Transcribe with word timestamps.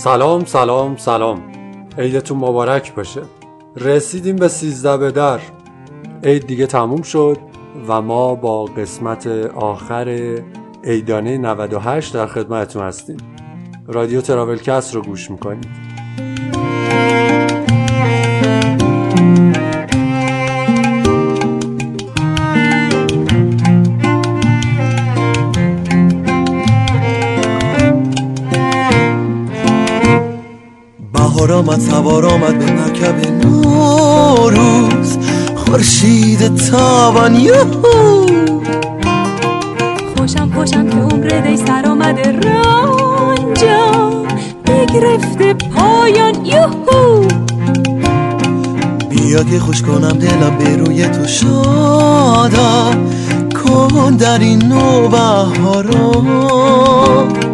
سلام 0.00 0.44
سلام 0.44 0.96
سلام. 0.96 1.42
عیدتون 1.98 2.38
مبارک 2.38 2.94
باشه. 2.94 3.22
رسیدیم 3.76 4.36
به 4.36 4.48
سیزده 4.48 4.96
به 4.96 5.10
در. 5.10 5.40
عید 6.24 6.46
دیگه 6.46 6.66
تموم 6.66 7.02
شد 7.02 7.38
و 7.88 8.02
ما 8.02 8.34
با 8.34 8.64
قسمت 8.64 9.26
آخر 9.54 10.38
عیدانه 10.84 11.38
98 11.38 12.14
در 12.14 12.26
خدمتتون 12.26 12.82
هستیم. 12.82 13.16
رادیو 13.86 14.20
تراولکست 14.20 14.94
رو 14.94 15.02
گوش 15.02 15.30
می‌کنید. 15.30 15.68
بهار 31.40 31.52
آمد 31.52 31.80
سوار 31.80 32.26
آمد 32.26 32.58
به 32.58 32.72
مرکب 32.72 33.44
نوروز. 33.44 35.18
خورشید 35.56 36.56
تابان 36.56 37.34
یوهو. 37.34 38.26
خوشم 40.16 40.50
خوشم 40.54 40.88
که 40.88 40.96
عمر 40.96 41.40
دی 41.40 41.56
سر 41.56 41.86
آمده 41.86 42.22
رنجم 42.22 44.22
بگرفته 44.66 45.54
پایان 45.54 46.44
یوهو. 46.44 47.24
بیا 49.10 49.44
که 49.44 49.58
خوش 49.58 49.82
کنم 49.82 50.18
دلم 50.18 50.56
به 50.58 50.76
روی 50.76 51.08
تو 51.08 51.26
شادم 51.26 53.06
کن 53.64 54.16
در 54.16 54.38
این 54.38 54.64
نو 54.64 55.08
بهارا 55.08 56.10
بار 56.10 57.49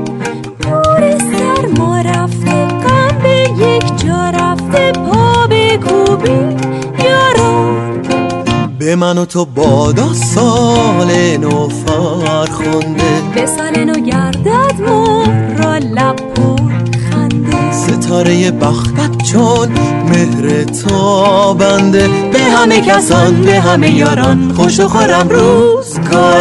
به 8.86 8.96
من 8.96 9.18
و 9.18 9.24
تو 9.24 9.44
بادا 9.44 10.12
سال 10.12 11.36
نو 11.36 11.68
فرخنده 11.68 13.22
به 13.34 13.46
سال 13.46 13.84
نو 13.84 13.92
گردد 13.92 14.80
مرا 14.80 15.78
لب 15.78 16.16
پر 16.16 16.72
خنده. 17.10 17.72
ستاره 17.72 18.50
بختت 18.50 19.22
چون 19.32 19.68
مهر 20.08 20.64
تابنده 20.64 22.08
به 22.32 22.38
همه 22.38 22.80
کسان 22.80 23.42
به 23.42 23.60
همه 23.60 23.90
یاران 23.90 24.52
خوش 24.56 24.80
و 24.80 24.88
خورم 24.88 25.28
روزگاران 25.28 26.35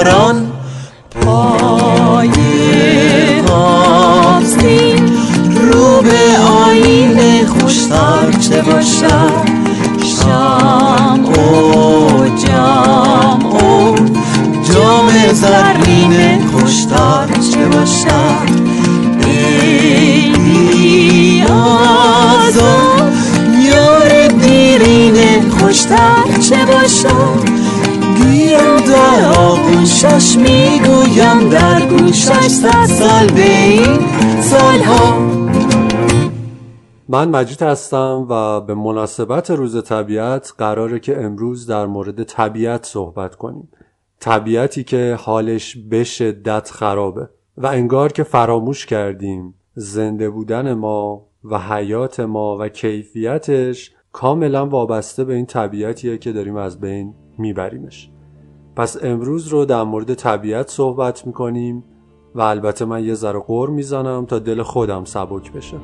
من 37.16 37.30
مجید 37.30 37.62
هستم 37.62 38.26
و 38.30 38.62
به 38.62 38.74
مناسبت 38.74 39.52
روز 39.52 39.84
طبیعت 39.84 40.54
قراره 40.58 41.00
که 41.00 41.24
امروز 41.24 41.68
در 41.68 41.86
مورد 41.86 42.24
طبیعت 42.24 42.86
صحبت 42.86 43.36
کنیم. 43.36 43.70
طبیعتی 44.20 44.84
که 44.84 45.18
حالش 45.20 45.78
به 45.78 46.04
شدت 46.04 46.72
خرابه 46.72 47.30
و 47.58 47.68
انگار 47.68 48.12
که 48.12 48.24
فراموش 48.24 48.86
کردیم 48.86 49.56
زنده 49.76 50.30
بودن 50.30 50.74
ما 50.74 51.26
و 51.44 51.60
حیات 51.60 52.20
ما 52.20 52.58
و 52.58 52.68
کیفیتش 52.68 53.92
کاملا 54.12 54.66
وابسته 54.66 55.24
به 55.24 55.34
این 55.34 55.46
طبیعتیه 55.46 56.18
که 56.18 56.32
داریم 56.32 56.56
از 56.56 56.80
بین 56.80 57.14
میبریمش. 57.38 58.10
پس 58.76 58.98
امروز 59.04 59.48
رو 59.48 59.66
در 59.66 59.84
مورد 59.84 60.14
طبیعت 60.14 60.70
صحبت 60.70 61.28
می‌کنیم 61.28 61.84
و 62.36 62.42
البته 62.42 62.86
من 62.86 63.04
یه 63.04 63.14
ذره 63.14 63.40
قور 63.40 63.70
می‌زنم 63.70 64.26
تا 64.26 64.40
دل 64.40 64.62
خودم 64.62 65.04
سبک 65.04 65.52
بشه. 65.52 65.78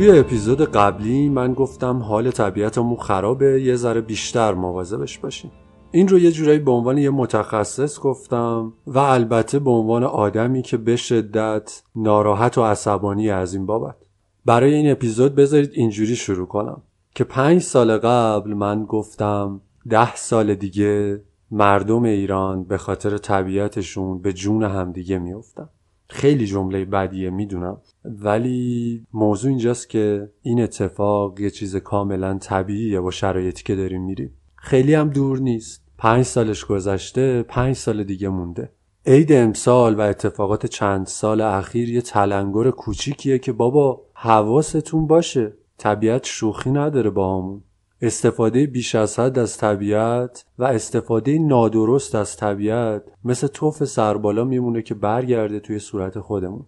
توی 0.00 0.18
اپیزود 0.18 0.62
قبلی 0.62 1.28
من 1.28 1.54
گفتم 1.54 1.98
حال 1.98 2.30
طبیعتمون 2.30 2.96
خرابه 2.96 3.62
یه 3.62 3.76
ذره 3.76 4.00
بیشتر 4.00 4.54
مواظبش 4.54 5.18
باشیم 5.18 5.50
این 5.90 6.08
رو 6.08 6.18
یه 6.18 6.32
جورایی 6.32 6.58
به 6.58 6.70
عنوان 6.70 6.98
یه 6.98 7.10
متخصص 7.10 8.00
گفتم 8.00 8.72
و 8.86 8.98
البته 8.98 9.58
به 9.58 9.70
عنوان 9.70 10.04
آدمی 10.04 10.62
که 10.62 10.76
به 10.76 10.96
شدت 10.96 11.82
ناراحت 11.96 12.58
و 12.58 12.62
عصبانی 12.62 13.30
از 13.30 13.54
این 13.54 13.66
بابت. 13.66 13.96
برای 14.44 14.74
این 14.74 14.90
اپیزود 14.90 15.34
بذارید 15.34 15.70
اینجوری 15.72 16.16
شروع 16.16 16.46
کنم 16.46 16.82
که 17.14 17.24
پنج 17.24 17.62
سال 17.62 17.98
قبل 17.98 18.54
من 18.54 18.84
گفتم 18.84 19.60
ده 19.90 20.16
سال 20.16 20.54
دیگه 20.54 21.22
مردم 21.50 22.02
ایران 22.02 22.64
به 22.64 22.78
خاطر 22.78 23.18
طبیعتشون 23.18 24.20
به 24.20 24.32
جون 24.32 24.62
همدیگه 24.62 25.18
میافتن. 25.18 25.68
خیلی 26.10 26.46
جمله 26.46 26.84
بدیه 26.84 27.30
می‌دونم. 27.30 27.80
ولی 28.04 29.02
موضوع 29.12 29.48
اینجاست 29.48 29.90
که 29.90 30.30
این 30.42 30.60
اتفاق 30.62 31.40
یه 31.40 31.50
چیز 31.50 31.76
کاملا 31.76 32.38
طبیعیه 32.38 33.00
با 33.00 33.10
شرایطی 33.10 33.62
که 33.62 33.76
داریم 33.76 34.02
میریم. 34.02 34.34
خیلی 34.56 34.94
هم 34.94 35.08
دور 35.10 35.38
نیست. 35.38 35.82
پنج 35.98 36.24
سالش 36.24 36.64
گذشته 36.64 37.42
پنج 37.42 37.76
سال 37.76 38.04
دیگه 38.04 38.28
مونده. 38.28 38.72
عید 39.06 39.32
امسال 39.32 39.94
و 39.94 40.00
اتفاقات 40.00 40.66
چند 40.66 41.06
سال 41.06 41.40
اخیر 41.40 41.90
یه 41.90 42.00
تلنگر 42.00 42.70
کوچیکیه 42.70 43.38
که 43.38 43.52
بابا 43.52 44.02
حواستون 44.14 45.06
باشه. 45.06 45.52
طبیعت 45.78 46.24
شوخی 46.26 46.70
نداره 46.70 47.10
با 47.10 47.38
همون 47.38 47.62
استفاده 48.02 48.66
بیش 48.66 48.94
از 48.94 49.18
حد 49.18 49.38
از 49.38 49.58
طبیعت 49.58 50.44
و 50.58 50.64
استفاده 50.64 51.38
نادرست 51.38 52.14
از 52.14 52.36
طبیعت 52.36 53.02
مثل 53.24 53.46
توف 53.46 53.84
سربالا 53.84 54.44
میمونه 54.44 54.82
که 54.82 54.94
برگرده 54.94 55.60
توی 55.60 55.78
صورت 55.78 56.18
خودمون. 56.18 56.66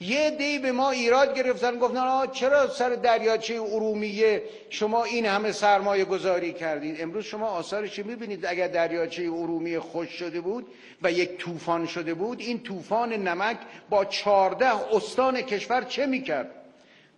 یه 0.00 0.30
دی 0.30 0.58
به 0.58 0.72
ما 0.72 0.90
ایراد 0.90 1.36
گرفتن 1.36 1.78
گفتن 1.78 1.96
آه 1.96 2.26
چرا 2.32 2.68
سر 2.68 2.90
دریاچه 2.90 3.60
ارومیه 3.72 4.42
شما 4.70 5.04
این 5.04 5.26
همه 5.26 5.52
سرمایه 5.52 6.04
گذاری 6.04 6.52
کردید؟ 6.52 6.96
امروز 7.00 7.24
شما 7.24 7.46
آثارش 7.46 7.98
می‌بینید 7.98 8.46
اگر 8.46 8.68
دریاچه 8.68 9.22
ارومیه 9.22 9.80
خوش 9.80 10.08
شده 10.08 10.40
بود 10.40 10.66
و 11.02 11.12
یک 11.12 11.36
طوفان 11.38 11.86
شده 11.86 12.14
بود 12.14 12.40
این 12.40 12.62
طوفان 12.62 13.12
نمک 13.12 13.58
با 13.90 14.04
چارده 14.04 14.94
استان 14.96 15.42
کشور 15.42 15.82
چه 15.82 16.06
می‌کرد؟ 16.06 16.50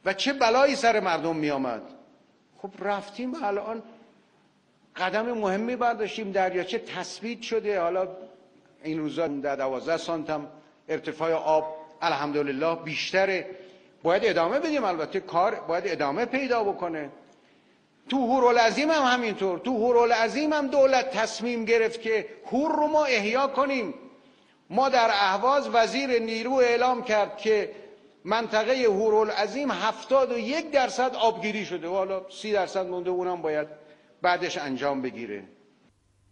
و 0.05 0.15
چه 0.15 0.33
بلایی 0.33 0.77
سر 0.77 1.01
مردم 1.01 1.37
میآمد؟ 1.37 1.83
خب 2.63 2.71
رفتیم 2.79 3.45
الان 3.45 3.83
قدم 4.97 5.33
مهمی 5.33 5.77
برداشتیم 5.77 6.33
دریاچه 6.33 6.79
تثبیت 6.79 7.43
شده. 7.43 7.81
حالا 7.81 8.09
این 8.83 8.99
روزا 8.99 9.27
در 9.27 9.57
دوازده 9.57 9.97
سانتم 9.97 10.47
ارتفاع 10.89 11.33
آب 11.33 11.77
الحمدلله 12.03 12.75
بیشتره. 12.75 13.47
باید 14.03 14.27
ادامه 14.27 14.59
بدیم 14.59 14.85
البته 14.85 15.21
کار 15.21 15.55
باید 15.55 15.85
ادامه 15.87 16.25
پیدا 16.25 16.65
بکنه. 16.65 17.11
تو 18.09 18.17
هورالعظیم 18.27 18.91
هم 18.91 19.03
همینطور. 19.03 19.59
تو 19.59 19.77
هورالعظیم 19.77 20.53
هم 20.53 20.69
دولت 20.69 21.11
تصمیم 21.11 21.65
گرفت 21.65 22.03
که 22.03 22.27
هور 22.53 22.77
رو 22.77 22.87
ما 22.87 23.05
احیا 23.05 23.47
کنیم. 23.47 23.95
ما 24.71 24.89
در 24.89 25.09
اهواز 25.11 25.69
وزیر 25.73 26.19
نیرو 26.19 26.53
اعلام 26.53 27.05
کرد 27.05 27.37
که 27.37 27.71
منطقه 28.29 28.73
هورالعظیم 28.73 29.71
هفتاد 29.71 30.33
و 30.33 30.39
یک 30.39 30.71
درصد 30.71 31.15
آبگیری 31.15 31.65
شده. 31.65 31.89
و 31.89 31.93
حالا 31.93 32.23
سی 32.31 32.53
درصد 32.53 32.87
مونده 32.87 33.11
اونم 33.11 33.43
باید 33.43 33.69
بعدش 34.23 34.59
انجام 34.59 35.03
بگیره. 35.03 35.45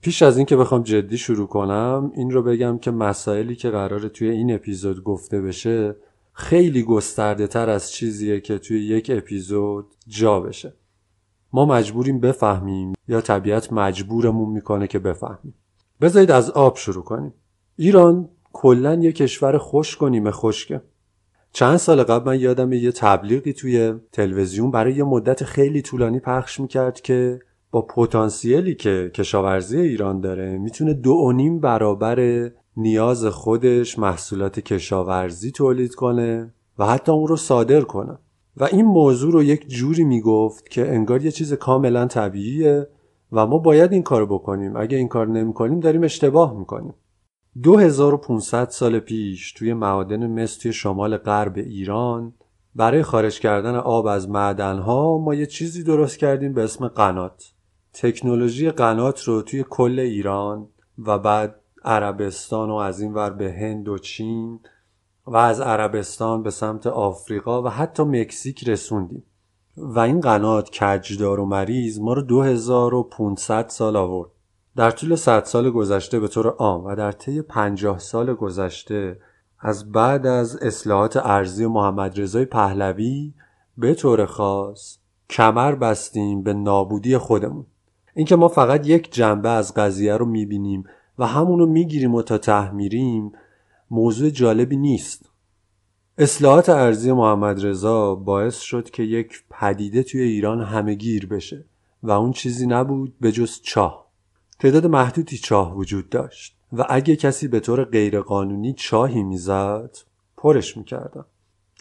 پیش 0.00 0.22
از 0.22 0.36
اینکه 0.36 0.56
بخوام 0.56 0.82
جدی 0.82 1.18
شروع 1.18 1.46
کنم 1.46 2.12
این 2.14 2.30
رو 2.30 2.42
بگم 2.42 2.78
که 2.78 2.90
مسائلی 2.90 3.56
که 3.56 3.70
قراره 3.70 4.08
توی 4.08 4.30
این 4.30 4.54
اپیزود 4.54 5.02
گفته 5.02 5.40
بشه 5.40 5.96
خیلی 6.32 6.82
گسترده 6.82 7.46
تر 7.46 7.70
از 7.70 7.92
چیزیه 7.92 8.40
که 8.40 8.58
توی 8.58 8.86
یک 8.86 9.10
اپیزود 9.14 9.86
جا 10.08 10.40
بشه. 10.40 10.74
ما 11.52 11.66
مجبوریم 11.66 12.20
بفهمیم 12.20 12.92
یا 13.08 13.20
طبیعت 13.20 13.72
مجبورمون 13.72 14.48
می‌کنه 14.48 14.86
که 14.86 14.98
بفهمیم. 14.98 15.54
بذارید 16.00 16.30
از 16.30 16.50
آب 16.50 16.76
شروع 16.76 17.04
کنیم. 17.04 17.34
ایران 17.76 18.28
کلا 18.52 18.94
یه 18.94 19.12
کشور 19.12 19.58
خشک 19.58 20.02
و 20.02 20.08
نیمه 20.08 20.30
خشکه. 20.30 20.82
چند 21.56 21.76
سال 21.76 22.02
قبل 22.02 22.26
من 22.26 22.40
یادم 22.40 22.72
یه 22.72 22.92
تبلیغی 22.92 23.52
توی 23.52 23.94
تلویزیون 24.12 24.70
برای 24.70 24.92
یه 24.92 25.04
مدت 25.04 25.44
خیلی 25.44 25.82
طولانی 25.82 26.20
پخش 26.20 26.60
می‌کرد 26.60 27.00
که 27.00 27.40
با 27.70 27.82
پتانسیلی 27.82 28.74
که 28.74 29.10
کشاورزی 29.14 29.80
ایران 29.80 30.20
داره 30.20 30.58
می‌تونه 30.58 30.94
دو 30.94 31.10
و 31.12 31.32
نیم 31.32 31.60
برابر 31.60 32.50
نیاز 32.76 33.24
خودش 33.24 33.98
محصولات 33.98 34.60
کشاورزی 34.60 35.50
تولید 35.50 35.94
کنه 35.94 36.54
و 36.78 36.86
حتی 36.86 37.12
اون 37.12 37.26
رو 37.26 37.36
صادر 37.36 37.80
کنه. 37.80 38.18
و 38.56 38.64
این 38.64 38.84
موضوع 38.86 39.32
رو 39.32 39.42
یک 39.42 39.68
جوری 39.68 40.04
می‌گفت 40.04 40.70
که 40.70 40.88
انگار 40.88 41.24
یه 41.24 41.30
چیز 41.30 41.52
کاملا 41.52 42.06
طبیعیه 42.06 42.88
و 43.32 43.46
ما 43.46 43.58
باید 43.58 43.92
این 43.92 44.02
کار 44.02 44.26
بکنیم. 44.26 44.76
اگه 44.76 44.96
این 44.96 45.08
کار 45.08 45.26
نمی‌کنیم 45.28 45.80
داریم 45.80 46.04
اشتباه 46.04 46.58
می‌کنیم. 46.58 46.94
2500 47.62 48.68
سال 48.68 48.98
پیش 48.98 49.52
توی 49.52 49.74
معادن 49.74 50.26
مس 50.26 50.56
توی 50.56 50.72
شمال 50.72 51.16
غرب 51.16 51.56
ایران 51.56 52.34
برای 52.74 53.02
خارج 53.02 53.40
کردن 53.40 53.74
آب 53.74 54.06
از 54.06 54.28
معدنها 54.28 55.18
ما 55.18 55.34
یه 55.34 55.46
چیزی 55.46 55.82
درست 55.84 56.18
کردیم 56.18 56.54
به 56.54 56.64
اسم 56.64 56.88
قنات. 56.88 57.52
تکنولوژی 57.92 58.70
قنات 58.70 59.22
رو 59.22 59.42
توی 59.42 59.64
کل 59.70 59.98
ایران 59.98 60.68
و 60.98 61.18
بعد 61.18 61.60
عربستان 61.84 62.70
و 62.70 62.74
از 62.74 63.00
این 63.00 63.14
ور 63.14 63.30
به 63.30 63.52
هند 63.52 63.88
و 63.88 63.98
چین 63.98 64.60
و 65.26 65.36
از 65.36 65.60
عربستان 65.60 66.42
به 66.42 66.50
سمت 66.50 66.86
آفریقا 66.86 67.62
و 67.62 67.68
حتی 67.68 68.02
مکزیک 68.02 68.68
رسوندیم. 68.68 69.24
و 69.76 69.98
این 69.98 70.20
قنات 70.20 70.70
کجدار 70.70 71.40
و 71.40 71.46
مریض 71.46 72.00
ما 72.00 72.12
رو 72.12 72.22
2500 72.22 73.68
سال 73.68 73.96
آورد. 73.96 74.35
در 74.76 74.90
طول 74.90 75.14
100 75.14 75.44
سال 75.44 75.70
گذشته 75.70 76.20
به 76.20 76.28
طور 76.28 76.46
عام 76.46 76.84
و 76.84 76.94
در 76.94 77.12
طی 77.12 77.42
50 77.42 77.98
سال 77.98 78.34
گذشته 78.34 79.18
از 79.60 79.92
بعد 79.92 80.26
از 80.26 80.56
اصلاحات 80.56 81.16
ارزی 81.16 81.66
محمد 81.66 82.20
رضای 82.20 82.44
پهلوی 82.44 83.32
به 83.78 83.94
طور 83.94 84.26
خاص 84.26 84.98
کمر 85.30 85.74
بستیم 85.74 86.42
به 86.42 86.54
نابودی 86.54 87.18
خودمون. 87.18 87.66
اینکه 88.14 88.36
ما 88.36 88.48
فقط 88.48 88.86
یک 88.86 89.12
جنبه 89.12 89.48
از 89.48 89.74
قضیه 89.74 90.16
رو 90.16 90.26
می‌بینیم 90.26 90.84
و 91.18 91.26
همونو 91.26 91.66
می‌گیریم 91.66 92.14
و 92.14 92.22
تا 92.22 92.38
تحمیریم 92.38 93.32
موضوع 93.90 94.30
جالبی 94.30 94.76
نیست. 94.76 95.30
اصلاحات 96.18 96.68
ارزی 96.68 97.12
محمد 97.12 97.66
رضا 97.66 98.14
باعث 98.14 98.58
شد 98.60 98.90
که 98.90 99.02
یک 99.02 99.44
پدیده 99.50 100.02
توی 100.02 100.20
ایران 100.20 100.62
همه 100.62 100.94
گیر 100.94 101.26
بشه 101.26 101.64
و 102.02 102.10
اون 102.10 102.32
چیزی 102.32 102.66
نبود 102.66 103.14
به 103.20 103.32
جز 103.32 103.60
چاه. 103.62 104.05
تعداد 104.58 104.86
محدودی 104.86 105.38
چاه 105.38 105.76
وجود 105.76 106.08
داشت 106.08 106.56
و 106.72 106.86
اگه 106.88 107.16
کسی 107.16 107.48
به 107.48 107.60
طور 107.60 107.84
غیرقانونی 107.84 108.72
چاهی 108.72 109.22
می‌زد 109.22 109.96
پرش 110.36 110.76
می‌کردن. 110.76 111.24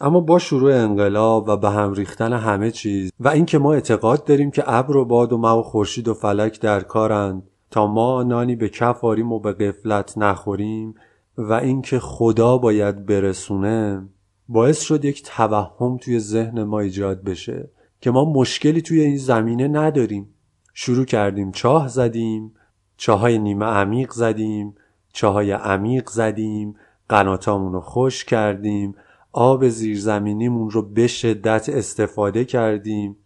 اما 0.01 0.19
با 0.19 0.39
شروع 0.39 0.73
انقلاب 0.73 1.47
و 1.47 1.57
به 1.57 1.69
هم 1.69 1.93
ریختن 1.93 2.33
همه 2.33 2.71
چیز 2.71 3.11
و 3.19 3.27
اینکه 3.27 3.57
ما 3.57 3.73
اعتقاد 3.73 4.23
داریم 4.23 4.51
که 4.51 4.63
ابر 4.67 4.95
و 4.95 5.05
باد 5.05 5.33
و 5.33 5.37
مه 5.37 5.49
و 5.49 5.61
خورشید 5.61 6.07
و 6.07 6.13
فلک 6.13 6.61
در 6.61 6.79
کارند 6.79 7.43
تا 7.71 7.87
ما 7.87 8.23
نانی 8.23 8.55
به 8.55 8.69
کف 8.69 9.03
آریم 9.03 9.31
و 9.31 9.39
به 9.39 9.53
قفلت 9.53 10.17
نخوریم 10.17 10.95
و 11.37 11.53
اینکه 11.53 11.99
خدا 11.99 12.57
باید 12.57 13.05
برسونه 13.05 14.07
باعث 14.47 14.81
شد 14.81 15.05
یک 15.05 15.23
توهم 15.23 15.97
توی 15.97 16.19
ذهن 16.19 16.63
ما 16.63 16.79
ایجاد 16.79 17.23
بشه 17.23 17.69
که 18.01 18.11
ما 18.11 18.33
مشکلی 18.33 18.81
توی 18.81 19.01
این 19.01 19.17
زمینه 19.17 19.67
نداریم. 19.67 20.29
شروع 20.73 21.05
کردیم 21.05 21.51
چاه 21.51 21.87
زدیم 21.87 22.53
چاهای 22.97 23.37
نیمه 23.37 23.65
عمیق 23.65 24.11
زدیم 24.11 24.75
چاهای 25.13 25.51
عمیق 25.51 26.09
زدیم 26.09 26.75
قناتامون 27.09 27.73
رو 27.73 27.81
خوش 27.81 28.25
کردیم 28.25 28.95
آب 29.33 29.67
زیرزمینیمون 29.67 30.69
رو 30.69 30.81
به 30.81 31.07
شدت 31.07 31.69
استفاده 31.69 32.45
کردیم 32.45 33.17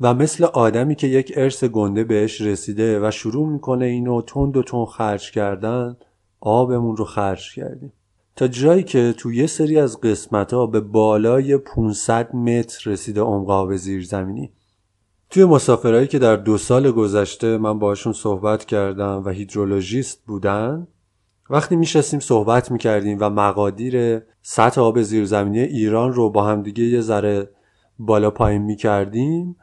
و 0.00 0.14
مثل 0.14 0.44
آدمی 0.44 0.94
که 0.94 1.06
یک 1.06 1.32
ارث 1.36 1.64
گنده 1.64 2.04
بهش 2.04 2.40
رسیده 2.40 3.08
و 3.08 3.10
شروع 3.10 3.48
می‌کنه 3.48 3.84
اینو 3.84 4.22
تند 4.22 4.56
و 4.56 4.62
تند 4.62 4.86
خرج 4.86 5.30
کردن 5.30 5.96
آبمون 6.40 6.96
رو 6.96 7.04
خرج 7.04 7.54
کردیم. 7.54 7.92
تا 8.36 8.48
جایی 8.48 8.82
که 8.82 9.14
تو 9.18 9.32
یه 9.32 9.46
سری 9.46 9.78
از 9.78 10.00
قسمت 10.00 10.52
ها 10.52 10.66
به 10.66 10.80
بالای 10.80 11.56
500 11.56 12.34
متر 12.34 12.90
رسیده 12.90 13.20
عمق 13.20 13.50
آب 13.50 13.76
زیرزمینی. 13.76 14.50
توی 15.30 15.44
مسافرهایی 15.44 16.06
که 16.06 16.18
در 16.18 16.36
دو 16.36 16.58
سال 16.58 16.90
گذشته 16.90 17.58
من 17.58 17.78
باشون 17.78 18.12
صحبت 18.12 18.64
کردم 18.64 19.22
و 19.24 19.28
هیدرولوژیست 19.28 20.22
بودن 20.26 20.86
وقتی 21.50 21.76
میشستیم 21.76 22.20
صحبت 22.20 22.70
می‌کردیم 22.70 23.18
و 23.20 23.30
مقادیر 23.30 24.22
سطح 24.42 24.80
آب 24.80 25.02
زیرزمینی 25.02 25.60
ایران 25.60 26.12
رو 26.12 26.30
با 26.30 26.44
همدیگه 26.44 26.84
یه 26.84 27.00
ذره 27.00 27.50
بالا 27.98 28.30
پایین 28.30 28.62
می‌کردیم 28.62 29.56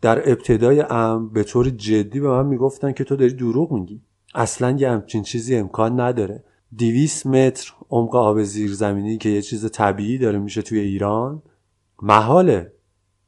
در 0.00 0.30
ابتدای 0.30 0.84
ام 0.90 1.28
به 1.28 1.44
طور 1.44 1.70
جدی 1.70 2.20
به 2.20 2.28
من 2.28 2.46
می‌گفتن 2.46 2.92
که 2.92 3.04
تو 3.04 3.16
داری 3.16 3.32
دروغ 3.32 3.72
میگی. 3.72 4.02
اصلا 4.34 4.70
یه 4.70 4.90
همچین 4.90 5.22
چیزی 5.22 5.56
امکان 5.56 6.00
نداره. 6.00 6.44
200 6.78 7.26
متر 7.26 7.72
عمق 7.90 8.16
آب 8.16 8.42
زیرزمینی 8.42 9.18
که 9.18 9.28
یه 9.28 9.42
چیز 9.42 9.70
طبیعی 9.70 10.18
داره 10.18 10.38
میشه 10.38 10.62
توی 10.62 10.78
ایران 10.78 11.42
محاله. 12.02 12.72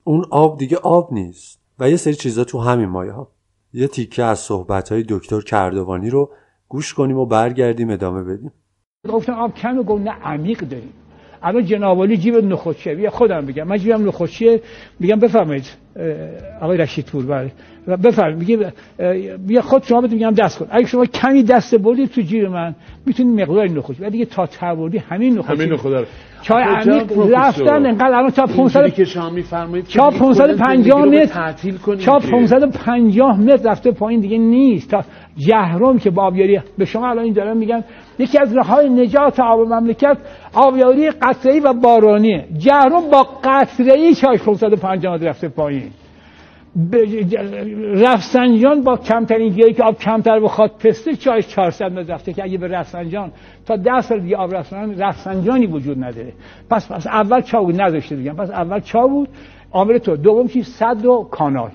اون 0.05 0.25
آب 0.31 0.59
دیگه 0.59 0.77
آب 0.77 1.13
نیست. 1.13 1.62
و 1.83 1.91
یه 1.91 1.97
سری 1.97 2.15
چیزا 2.15 2.45
تو 2.45 2.59
همین 2.59 2.89
مایه 2.89 3.13
ها. 3.13 3.33
یه 3.73 3.89
تیکه 3.89 4.23
از 4.23 4.39
صحبت 4.39 4.93
های 4.93 5.05
دکتر 5.09 5.41
کردوانی 5.41 6.11
رو 6.11 6.31
گوش 6.69 6.95
کنیم 6.95 7.19
و 7.19 7.27
برگردیم 7.27 7.91
ادامه 7.91 8.23
بدیم. 8.23 8.53
گفتم 9.09 9.33
آب 9.33 9.55
کم 9.55 9.79
و 9.79 9.99
نه 9.99 10.11
عمیق 10.11 10.61
داریم. 10.61 10.93
الان 11.43 11.65
جنابالی 11.65 12.17
جیب 12.17 12.37
نخودشه 12.37 12.95
بیا 12.95 13.11
خودم 13.11 13.47
بگم. 13.47 13.65
من 13.65 13.79
جیبم 13.79 14.09
نخودشه 14.09 14.61
میگم 15.01 15.21
بفرمایید. 15.21 15.67
آقای 16.61 16.79
رشید 16.79 17.07
پور 17.07 17.27
بله. 17.27 17.53
بفرمایید 17.97 18.39
میگه 18.39 18.73
بیا 19.47 19.61
خود 19.61 19.83
شما 19.83 20.01
بده 20.01 20.15
میگم 20.15 20.31
دست 20.31 20.59
کن 20.59 20.67
اگه 20.71 20.87
شما 20.87 21.05
کمی 21.05 21.43
دست 21.43 21.75
بردید 21.75 22.11
تو 22.11 22.21
جیب 22.21 22.45
من 22.45 22.75
می‌تونید 23.07 23.41
مقدار 23.41 23.69
نخود 23.69 24.01
ولی 24.01 24.11
دیگه 24.11 24.25
تا 24.25 24.47
تبردی 24.47 24.99
همین 24.99 25.39
نخود 25.39 25.61
همین 25.61 25.73
نخود 25.73 26.07
چای 26.43 26.63
عمیق 26.63 27.13
رفتن 27.35 27.87
انقدر 27.87 28.15
الان 28.15 28.31
تا 28.31 28.47
500 28.47 28.89
که 28.89 29.05
شما 29.05 29.31
میفرمایید 29.31 29.87
چا 29.87 30.11
550 30.11 31.05
متر 31.05 31.55
چا 31.99 32.19
550 32.19 33.41
متر 33.41 33.71
رفته 33.71 33.91
پایین 33.91 34.21
دیگه 34.21 34.39
نیست. 34.39 34.91
تا 34.91 35.05
جهرم 35.37 35.99
که 35.99 36.11
با 36.11 36.23
آبیاری 36.23 36.61
به 36.79 36.85
شما 36.85 37.11
الان 37.11 37.25
این 37.25 37.33
دارم 37.33 37.57
میگن 37.57 37.85
یکی 38.19 38.39
از 38.39 38.57
راههای 38.57 38.89
نجات 38.89 39.41
آب 39.41 39.61
مملکت 39.61 40.17
آبیاری 40.55 41.11
قطره‌ای 41.11 41.61
و 41.61 41.73
بارانی. 41.73 42.45
جهرم 42.59 43.11
با 43.13 43.27
قطره‌ای 43.45 44.15
چای 44.15 44.39
550 44.39 45.15
متر 45.15 45.29
رفته 45.29 45.49
پایین. 45.49 45.82
رفسنجان 47.95 48.83
با 48.83 48.97
کمترین 48.97 49.53
گیاهی 49.53 49.73
که 49.73 49.83
آب 49.83 49.99
کمتر 49.99 50.41
بخواد 50.41 50.71
پسته 50.71 51.17
چایش 51.17 51.49
400 51.49 51.93
متر 51.93 52.15
رفته 52.15 52.33
که 52.33 52.45
اگه 52.45 52.59
به 52.59 52.69
رفسنجان 52.69 53.33
تا 53.67 53.77
10 53.77 54.01
سال 54.01 54.21
دیگه 54.21 54.37
آب 54.37 54.55
رفسنجان 54.55 54.99
رفسنجانی 54.99 55.67
وجود 55.67 56.05
نداره. 56.05 56.33
پس 56.71 56.93
پس 56.93 57.07
اول 57.07 57.41
چا 57.41 57.63
بود؟ 57.63 57.81
نداشته 57.81 58.17
دیگه 58.17 58.33
پس 58.33 58.51
اول 58.51 58.81
چا 58.81 59.07
بود؟ 59.07 59.29
عامل 59.73 59.99
تو. 59.99 60.17
دوم 60.17 60.49
چی 60.49 60.63
صد 60.63 61.05
و 61.05 61.29
کانال. 61.31 61.71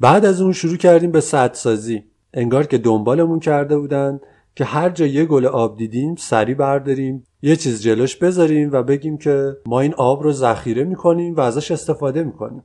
بعد 0.00 0.24
از 0.24 0.40
اون 0.40 0.52
شروع 0.52 0.76
کردیم 0.76 1.10
به 1.12 1.20
صد 1.20 1.52
سازی. 1.52 2.02
انگار 2.34 2.66
که 2.66 2.78
دنبالمون 2.78 3.40
کرده 3.40 3.78
بودن 3.78 4.20
که 4.56 4.64
هر 4.64 4.88
جا 4.88 5.06
یه 5.06 5.24
گل 5.24 5.46
آب 5.46 5.76
دیدیم 5.76 6.14
سری 6.14 6.54
برداریم 6.54 7.24
یه 7.42 7.56
چیز 7.56 7.82
جلوش 7.82 8.16
بذاریم 8.16 8.72
و 8.72 8.82
بگیم 8.82 9.18
که 9.18 9.52
ما 9.66 9.80
این 9.80 9.94
آب 9.94 10.22
رو 10.22 10.32
ذخیره 10.32 10.84
می‌کنیم 10.84 11.34
و 11.34 11.40
ازش 11.40 11.70
استفاده 11.70 12.24
می‌کنیم. 12.24 12.62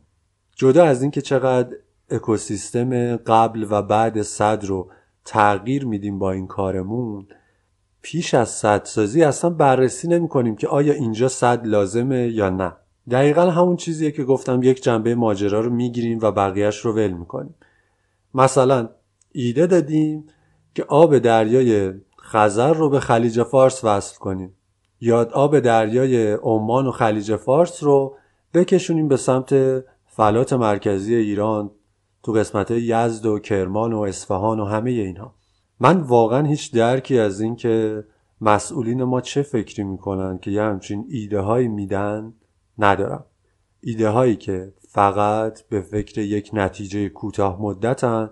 جدا 0.59 0.85
از 0.85 1.01
اینکه 1.01 1.21
چقدر 1.21 1.75
اکوسیستم 2.09 3.15
قبل 3.15 3.67
و 3.69 3.81
بعد 3.81 4.21
صد 4.21 4.65
رو 4.65 4.89
تغییر 5.25 5.85
میدیم 5.85 6.19
با 6.19 6.31
این 6.31 6.47
کارمون 6.47 7.27
پیش 8.01 8.33
از 8.33 8.49
صد 8.49 8.85
سازی 8.85 9.23
اصلا 9.23 9.49
بررسی 9.49 10.07
نمی 10.07 10.27
کنیم 10.27 10.55
که 10.55 10.67
آیا 10.67 10.93
اینجا 10.93 11.27
صد 11.27 11.67
لازمه 11.67 12.27
یا 12.27 12.49
نه. 12.49 12.73
دقیقا 13.11 13.41
همون 13.41 13.75
چیزیه 13.75 14.11
که 14.11 14.23
گفتم 14.23 14.63
یک 14.63 14.83
جنبه 14.83 15.15
ماجرا 15.15 15.59
رو 15.59 15.69
می‌گیریم 15.69 16.19
و 16.21 16.31
بقیهش 16.31 16.77
رو 16.77 16.93
ول 16.93 17.11
می‌کنیم. 17.11 17.55
مثلا 18.33 18.89
ایده 19.31 19.67
دادیم 19.67 20.27
که 20.75 20.83
آب 20.83 21.17
دریای 21.17 21.93
خزر 22.21 22.73
رو 22.73 22.89
به 22.89 22.99
خلیج 22.99 23.43
فارس 23.43 23.83
وصل 23.83 24.17
کنیم. 24.17 24.53
یا 25.01 25.27
آب 25.33 25.59
دریای 25.59 26.31
عمان 26.33 26.87
و 26.87 26.91
خلیج 26.91 27.35
فارس 27.35 27.83
رو 27.83 28.15
بکشونیم 28.53 29.07
به 29.07 29.17
سمت 29.17 29.53
فلات 30.19 30.53
مرکزی 30.53 31.15
ایران 31.15 31.71
تو 32.23 32.31
قسمت 32.31 32.71
یزد 32.71 33.25
و 33.25 33.39
کرمان 33.39 33.93
و 33.93 33.99
اصفهان 33.99 34.59
و 34.59 34.65
همه 34.65 34.91
اینها 34.91 35.35
من 35.79 35.97
واقعا 35.97 36.47
هیچ 36.47 36.73
درکی 36.73 37.19
از 37.19 37.41
این 37.41 37.55
که 37.55 38.03
مسئولین 38.41 39.03
ما 39.03 39.21
چه 39.21 39.41
فکری 39.41 39.83
می‌کنن 39.83 40.37
که 40.37 40.51
یه 40.51 40.61
همچین 40.61 41.05
ایده 41.09 41.39
هایی 41.39 41.67
میدن 41.67 42.33
ندارم 42.77 43.25
ایده 43.81 44.09
هایی 44.09 44.35
که 44.35 44.73
فقط 44.89 45.61
به 45.69 45.81
فکر 45.81 46.21
یک 46.21 46.49
نتیجه 46.53 47.09
کوتاه 47.09 47.61
مدتن 47.61 48.29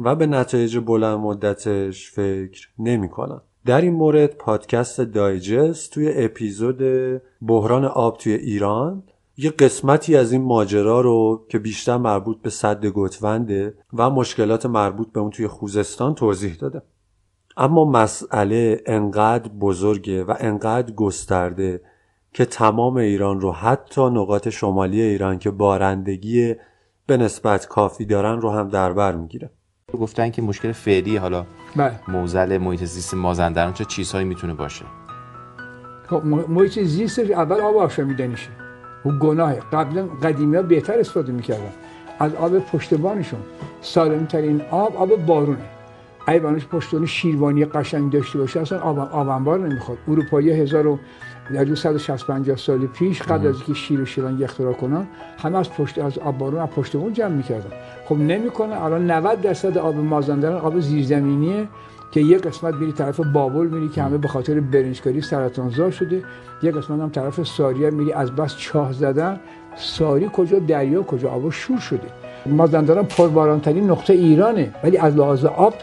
و 0.00 0.14
به 0.14 0.26
نتایج 0.26 0.78
بلند 0.78 1.18
مدتش 1.18 2.10
فکر 2.10 2.68
نمی‌کنن. 2.78 3.40
در 3.66 3.80
این 3.80 3.94
مورد 3.94 4.34
پادکست 4.34 5.00
دایجست 5.00 5.92
توی 5.92 6.12
اپیزود 6.14 6.82
بحران 7.42 7.84
آب 7.84 8.18
توی 8.18 8.32
ایران 8.32 9.02
یه 9.38 9.50
قسمتی 9.50 10.16
از 10.16 10.32
این 10.32 10.42
ماجرا 10.42 11.00
رو 11.00 11.46
که 11.48 11.58
بیشتر 11.58 11.96
مربوط 11.96 12.42
به 12.42 12.50
صد 12.50 12.86
گتونده 12.86 13.74
و 13.92 14.10
مشکلات 14.10 14.66
مربوط 14.66 15.12
به 15.12 15.20
اون 15.20 15.30
توی 15.30 15.46
خوزستان 15.48 16.14
توضیح 16.14 16.54
داده. 16.54 16.82
اما 17.56 17.84
مسئله 17.84 18.82
انقدر 18.86 19.48
بزرگه 19.48 20.24
و 20.24 20.34
انقدر 20.40 20.92
گسترده 20.92 21.80
که 22.32 22.44
تمام 22.44 22.96
ایران 22.96 23.40
رو 23.40 23.52
حتی 23.52 24.00
نقاط 24.00 24.48
شمالی 24.48 25.00
ایران 25.00 25.38
که 25.38 25.50
بارندگی 25.50 26.54
به 27.06 27.16
نسبت 27.16 27.66
کافی 27.66 28.04
دارن 28.04 28.40
رو 28.40 28.50
هم 28.50 28.68
در 28.68 28.92
بر 28.92 29.16
می‌گیره. 29.16 29.50
گفتن 30.00 30.30
که 30.30 30.42
مشکل 30.42 30.72
فعلی 30.72 31.16
حالا 31.16 31.46
بله. 31.76 32.00
موزل 32.08 32.58
محیط 32.58 32.84
زیست 32.84 33.14
مازندران 33.14 33.72
چه 33.72 33.84
چیزهایی 33.84 34.26
می‌تونه 34.26 34.54
باشه؟ 34.54 34.84
خب 36.06 36.24
محیط 36.24 36.78
زیستش 36.78 37.30
اول 37.30 37.60
آب 37.60 37.76
آشامیدنیشه 37.76 38.65
اون 39.06 39.18
گناهه 39.20 39.60
قبلا 39.72 40.06
قدیمی 40.22 40.56
ها 40.56 40.62
بهتر 40.62 40.98
استفاده 40.98 41.32
می‌کردن 41.32 41.72
از 42.18 42.34
آب 42.34 42.58
پشتبانشون 42.58 43.40
سالمترین 43.80 44.62
آب 44.70 44.96
آب 44.96 45.26
بارونه 45.26 45.58
اگه 46.26 46.40
بانش 46.40 46.66
پشتون 46.66 47.06
شیروانی 47.06 47.64
قشنگ 47.64 48.12
داشته 48.12 48.38
باشه 48.38 48.60
اصلا 48.60 48.80
آب 48.80 48.98
آب 48.98 49.28
انبار 49.28 49.58
نمی‌خواد 49.58 49.98
اروپایی 50.08 50.50
هزار 50.50 50.86
و 50.86 50.98
در 51.54 51.74
160 51.74 52.56
سال 52.56 52.86
پیش 52.86 53.22
قبل 53.22 53.46
از 53.46 53.54
اینکه 53.54 53.74
شیر 53.74 54.00
و 54.00 54.04
شیران 54.04 54.42
اختراع 54.42 54.72
کنن 54.72 55.06
همه 55.38 55.58
از 55.58 55.72
پشت 55.72 55.98
از 55.98 56.18
آب 56.18 56.38
بارون 56.38 56.60
از 56.60 56.68
پشت 56.68 56.96
بون 56.96 57.12
جمع 57.12 57.34
می‌کردن 57.34 57.70
خب 58.04 58.16
نمی‌کنه 58.16 58.84
الان 58.84 59.10
90 59.10 59.40
درصد 59.40 59.78
آب 59.78 59.96
مازندران 59.96 60.60
آب 60.60 60.80
زیرزمینیه 60.80 61.68
که 62.10 62.20
یه 62.20 62.38
قسمت 62.38 62.74
میری 62.74 62.92
طرف 62.92 63.20
بابل 63.20 63.66
میری 63.66 63.88
که 63.88 64.02
همه 64.02 64.18
به 64.18 64.28
خاطر 64.28 64.60
برنجکاری 64.60 65.20
سرطانزا 65.20 65.90
شده. 65.90 66.22
یه 66.62 66.70
قسمت 66.70 67.00
هم 67.00 67.08
طرف 67.08 67.46
ساریه 67.46 67.90
میری 67.90 68.12
از 68.12 68.30
بس 68.30 68.56
چاه 68.56 68.92
زدن. 68.92 69.40
ساری 69.76 70.30
کجا 70.32 70.58
دریا 70.58 71.02
کجا؟ 71.02 71.30
آب 71.30 71.50
شور 71.50 71.78
شده. 71.78 72.08
مازندران 72.46 73.04
پربارانترین 73.04 73.90
نقطه 73.90 74.12
ایرانه 74.12 74.74
ولی 74.84 74.96
از 74.96 75.16
لحاظ 75.16 75.44
آب 75.44 75.74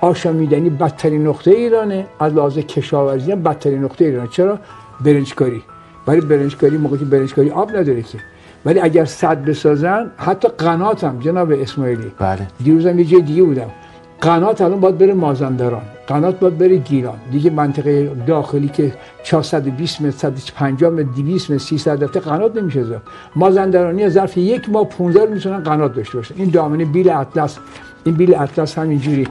آشامیدنی 0.00 0.70
بدترین 0.70 1.26
نقطه 1.26 1.50
ایرانه. 1.50 2.06
از 2.20 2.34
لحاظ 2.34 2.58
کشاورزی 2.58 3.32
هم 3.32 3.42
بدترین 3.42 3.84
نقطه 3.84 4.04
ایرانه. 4.04 4.28
چرا؟ 4.28 4.58
برنجکاری. 5.00 5.62
برای 6.06 6.20
برنجکاری 6.20 6.78
موقعی 6.78 6.98
که 6.98 7.04
برنجکاری 7.04 7.50
آب 7.50 7.76
نداره 7.76 8.02
که. 8.02 8.18
ولی 8.64 8.80
اگر 8.80 9.04
صد 9.04 9.44
بسازن 9.44 10.10
حتی 10.16 10.48
قنات 10.48 11.04
هم 11.04 11.18
جناب 11.18 11.52
اسماعیلی. 11.52 12.12
بله. 12.18 12.46
دیروزم 12.64 12.98
یه 12.98 13.04
جای 13.04 13.22
دیگه 13.22 13.42
بودم. 13.42 13.70
قنات 14.20 14.60
الان 14.60 14.80
باید 14.80 14.98
بره 14.98 15.14
مازندران. 15.14 15.82
قنات 16.06 16.38
باید 16.38 16.58
بره 16.58 16.76
گیلان. 16.76 17.18
دیگه 17.32 17.50
منطقه 17.50 18.12
داخلی 18.26 18.68
که 18.68 18.92
420 19.22 20.00
متر 20.00 20.10
150 20.10 20.90
متر 20.90 21.02
200 21.02 21.50
متر 21.50 21.58
300 21.58 22.04
متر 22.04 22.20
قنات 22.20 22.56
نمیشه 22.56 22.84
زد. 22.84 23.02
مازندرانی 23.36 24.08
ظرف 24.08 24.36
یک 24.36 24.70
ماه 24.70 24.88
15 24.88 25.26
می‌تونن 25.34 25.62
قنات 25.62 25.94
داشته 25.94 26.16
باشن. 26.18 26.34
این 26.38 26.50
دامنه 26.50 26.84
بیل 26.84 27.10
اطلس 27.10 27.58
این 28.04 28.14
بیل 28.14 28.34
اطلس 28.34 28.78
همینجوری. 28.78 29.28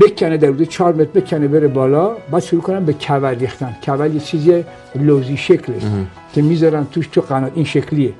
بکنه 0.00 0.36
در 0.36 0.48
حدود 0.48 0.68
4 0.68 0.94
متر 0.94 1.20
بکنه 1.20 1.48
بره 1.48 1.68
بالا. 1.68 2.12
بعد 2.30 2.42
شروع 2.42 2.62
کنن 2.62 2.84
به 2.84 2.92
کول 2.92 3.34
ریختن. 3.34 3.76
کول 3.84 4.14
یه 4.14 4.20
چیز 4.20 4.50
لوزی 4.94 5.36
شکله 5.36 5.76
که 6.32 6.42
می‌ذارن 6.42 6.86
توش 6.92 7.06
تو 7.06 7.20
قنات. 7.20 7.52
این 7.54 7.64
شکلیه. 7.64 8.12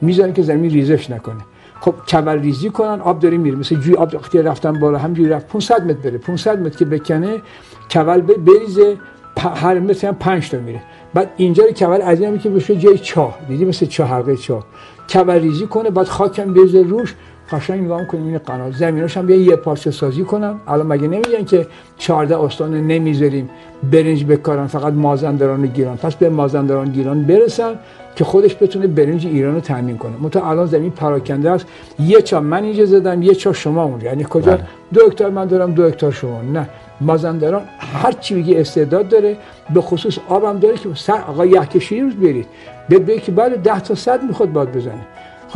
می‌ذارن 0.00 0.32
که 0.32 0.42
زمین 0.42 0.70
ریزش 0.70 1.10
نکنه. 1.10 1.40
خب 1.80 1.94
کبر 2.12 2.36
ریزی 2.36 2.70
کنن 2.70 3.00
آب 3.00 3.18
داره 3.18 3.36
میره 3.36 3.56
مثل 3.56 3.76
جوی 3.76 3.94
آب 3.94 4.14
وقتی 4.14 4.42
رفتن 4.42 4.80
بالا 4.80 4.98
همجوری 4.98 5.28
رفت. 5.28 5.48
500 5.48 5.86
متر 5.86 6.10
بره. 6.10 6.18
500 6.18 6.60
متر 6.60 6.78
که 6.78 6.84
بکنه 6.84 7.42
کول 7.90 8.20
بریزه 8.20 8.96
هر 9.38 9.78
متر 9.78 10.08
هم 10.08 10.14
5 10.14 10.50
تا 10.50 10.58
میره. 10.58 10.82
بعد 11.14 11.30
اینجا 11.36 11.64
رو 11.64 11.70
کول 11.70 12.02
از 12.02 12.20
این 12.20 12.38
که 12.38 12.50
بشه 12.50 12.76
جای 12.76 12.98
چاه. 12.98 13.38
دیدی 13.48 13.64
مثل 13.64 13.86
چاه 13.86 14.08
حلقه 14.08 14.36
چاه. 14.36 14.66
کول 15.08 15.30
ریزی 15.30 15.66
کنه 15.66 15.90
بعد 15.90 16.06
خاکم 16.06 16.54
بریزه 16.54 16.82
روش. 16.82 17.14
قشنگ 17.50 17.84
نگاه 17.84 18.06
کنیم 18.06 18.26
این 18.26 18.38
قنات 18.38 18.72
زمیناش 18.72 19.16
هم 19.16 19.30
یه 19.30 19.56
پارچه 19.56 19.90
سازی 19.90 20.22
کنن. 20.24 20.54
الان 20.68 20.86
مگه 20.86 21.08
نمیگن 21.08 21.44
که 21.44 21.66
14 21.98 22.38
استان 22.38 22.86
نمی‌ذاریم 22.86 23.50
برنج 23.92 24.24
بکارن 24.24 24.66
فقط 24.66 24.92
مازندران 24.92 25.64
و 25.64 25.66
گیران 25.66 25.96
پس 25.96 26.14
به 26.14 26.28
مازندران 26.28 26.88
گیران 26.88 27.22
برسن 27.22 27.74
که 28.16 28.24
خودش 28.24 28.56
بتونه 28.60 28.86
برنج 28.86 29.26
ایران 29.26 29.54
رو 29.54 29.60
تامین 29.60 29.98
کنه. 29.98 30.12
منتها 30.20 30.50
الان 30.50 30.66
زمین 30.66 30.90
پراکنده 30.90 31.50
است. 31.50 31.66
یه 31.98 32.22
چا 32.22 32.40
من 32.40 32.64
اینجا 32.64 32.84
زدم 32.84 33.22
یه 33.22 33.34
چا 33.34 33.52
شما 33.52 33.84
اونجا. 33.84 34.06
یعنی 34.06 34.26
کجا؟ 34.30 34.52
بله. 34.52 34.66
دو 34.94 35.06
هکتار 35.06 35.30
من 35.30 35.44
دارم 35.44 35.72
دو 35.72 35.84
هکتار 35.84 36.12
شما. 36.12 36.42
نه. 36.42 36.68
مازندران 37.00 37.62
هر 37.78 38.12
چی 38.12 38.34
بگی 38.34 38.54
استعداد 38.54 39.08
داره 39.08 39.36
به 39.74 39.80
خصوص 39.80 40.18
آبم 40.28 40.58
داره 40.58 40.76
که 40.76 40.88
سر 40.94 41.20
آقا 41.28 41.46
یحکشی 41.46 42.00
روز 42.00 42.14
برید. 42.14 42.46
به 42.88 42.98
بگی 42.98 43.20
که 43.20 43.32
بعد 43.32 43.62
10 43.62 43.80
تا 43.80 43.94
صد 43.94 44.22
می‌خواد 44.22 44.52
باد 44.52 44.76
بزنه. 44.76 45.06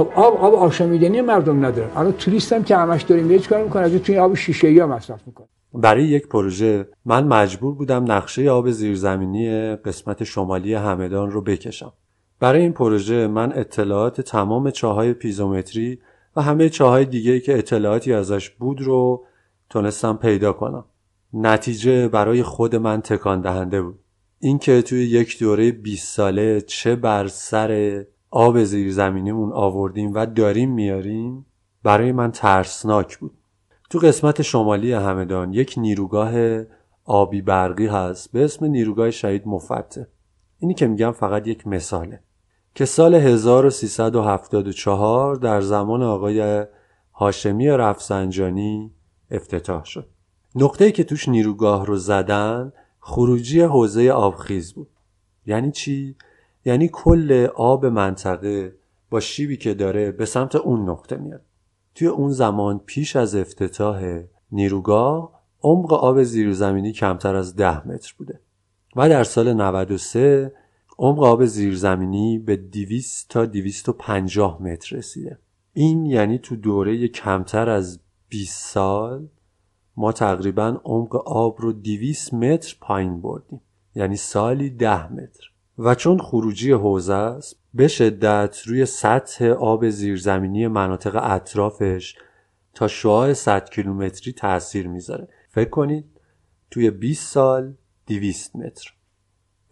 خب 0.00 0.12
آب 0.14 0.36
آب 0.36 0.54
آشامیدنی 0.54 1.20
مردم 1.20 1.64
نداره. 1.64 1.98
الان 1.98 2.12
توریست 2.12 2.52
هم 2.52 2.64
که 2.64 2.76
همش 2.76 3.02
داریم 3.02 3.24
میره 3.24 3.40
چیکار 3.40 3.64
می‌کنه 3.64 3.82
از 3.82 3.92
توی 3.92 4.18
آب 4.18 4.34
شیشه 4.34 4.68
ای 4.68 4.84
مصرف 4.84 5.26
می‌کنه. 5.26 5.46
برای 5.74 6.04
یک 6.04 6.28
پروژه 6.28 6.88
من 7.04 7.24
مجبور 7.24 7.74
بودم 7.74 8.12
نقشه 8.12 8.50
آب 8.50 8.70
زیرزمینی 8.70 9.76
قسمت 9.76 10.24
شمالی 10.24 10.74
همدان 10.74 11.30
رو 11.30 11.42
بکشم. 11.42 11.92
برای 12.40 12.60
این 12.60 12.72
پروژه 12.72 13.26
من 13.26 13.52
اطلاعات 13.52 14.20
تمام 14.20 14.70
چاهای 14.70 15.12
پیزومتری 15.12 15.98
و 16.36 16.42
همه 16.42 16.68
چاهای 16.68 17.04
دیگه 17.04 17.40
که 17.40 17.58
اطلاعاتی 17.58 18.12
ازش 18.12 18.50
بود 18.50 18.80
رو 18.80 19.24
تونستم 19.70 20.16
پیدا 20.16 20.52
کنم. 20.52 20.84
نتیجه 21.32 22.08
برای 22.08 22.42
خود 22.42 22.76
من 22.76 23.00
تکان 23.00 23.40
دهنده 23.40 23.82
بود. 23.82 23.98
اینکه 24.38 24.82
توی 24.82 25.06
یک 25.06 25.38
دوره 25.38 25.72
20 25.72 26.16
ساله 26.16 26.60
چه 26.60 26.96
بر 26.96 27.26
سر 27.26 28.04
آب 28.30 28.64
زیرزمینیمون 28.64 29.52
آوردیم 29.52 30.14
و 30.14 30.26
داریم 30.26 30.70
میاریم 30.70 31.46
برای 31.82 32.12
من 32.12 32.30
ترسناک 32.30 33.18
بود. 33.18 33.38
تو 33.90 33.98
قسمت 33.98 34.42
شمالی 34.42 34.92
همدان 34.92 35.52
یک 35.52 35.74
نیروگاه 35.76 36.62
آبی 37.04 37.42
برقی 37.42 37.86
هست 37.86 38.32
به 38.32 38.44
اسم 38.44 38.66
نیروگاه 38.66 39.10
شهید 39.10 39.42
مفته 39.46 40.08
اینی 40.58 40.74
که 40.74 40.86
میگم 40.86 41.12
فقط 41.12 41.46
یک 41.46 41.66
مثاله. 41.66 42.22
که 42.74 42.84
سال 42.84 43.14
1374 43.14 45.36
در 45.36 45.60
زمان 45.60 46.02
آقای 46.02 46.66
هاشمی 47.12 47.68
رفسنجانی 47.68 48.92
افتتاح 49.30 49.84
شد. 49.84 50.08
نقطه 50.54 50.92
که 50.92 51.04
توش 51.04 51.28
نیروگاه 51.28 51.86
رو 51.86 51.96
زدن 51.96 52.72
خروجی 53.00 53.60
حوزه 53.60 54.10
آبخیز 54.10 54.72
بود. 54.72 54.90
یعنی 55.46 55.72
چی؟ 55.72 56.16
یعنی 56.64 56.90
کل 56.92 57.48
آب 57.54 57.86
منطقه 57.86 58.76
با 59.10 59.20
شیبی 59.20 59.56
که 59.56 59.74
داره 59.74 60.12
به 60.12 60.24
سمت 60.24 60.56
اون 60.56 60.88
نقطه 60.88 61.16
میاد. 61.16 61.42
توی 61.94 62.08
اون 62.08 62.30
زمان 62.30 62.78
پیش 62.86 63.16
از 63.16 63.34
افتتاح 63.34 64.22
نیروگاه 64.52 65.40
عمق 65.62 65.92
آب 65.92 66.22
زیرزمینی 66.22 66.92
کمتر 66.92 67.34
از 67.34 67.56
10 67.56 67.88
متر 67.88 68.14
بوده 68.18 68.40
و 68.96 69.08
در 69.08 69.24
سال 69.24 69.52
93 69.52 70.52
عمق 70.98 71.22
آب 71.22 71.44
زیرزمینی 71.44 72.38
به 72.38 72.56
200 72.56 73.28
تا 73.28 73.46
250 73.46 74.62
متر 74.62 74.96
رسیده. 74.96 75.38
این 75.72 76.06
یعنی 76.06 76.38
تو 76.38 76.56
دوره 76.56 77.08
کمتر 77.08 77.68
از 77.68 78.00
20 78.28 78.66
سال 78.66 79.28
ما 79.96 80.12
تقریبا 80.12 80.80
عمق 80.84 81.16
آب 81.16 81.60
رو 81.60 81.72
200 81.72 82.34
متر 82.34 82.76
پایین 82.80 83.20
بردیم. 83.20 83.60
یعنی 83.94 84.16
سالی 84.16 84.70
10 84.70 85.12
متر. 85.12 85.49
و 85.78 85.94
چون 85.94 86.18
خروجی 86.18 86.72
حوزه 86.72 87.14
است 87.14 87.56
به 87.74 87.88
شدت 87.88 88.62
روی 88.66 88.86
سطح 88.86 89.44
آب 89.44 89.88
زیرزمینی 89.88 90.66
مناطق 90.66 91.18
اطرافش 91.22 92.16
تا 92.74 92.88
شعاع 92.88 93.32
100 93.32 93.70
کیلومتری 93.70 94.32
تاثیر 94.32 94.88
می‌ذاره. 94.88 95.28
فکر 95.48 95.70
کنید 95.70 96.04
توی 96.70 96.90
20 96.90 97.32
سال 97.32 97.74
200 98.06 98.56
متر. 98.56 98.92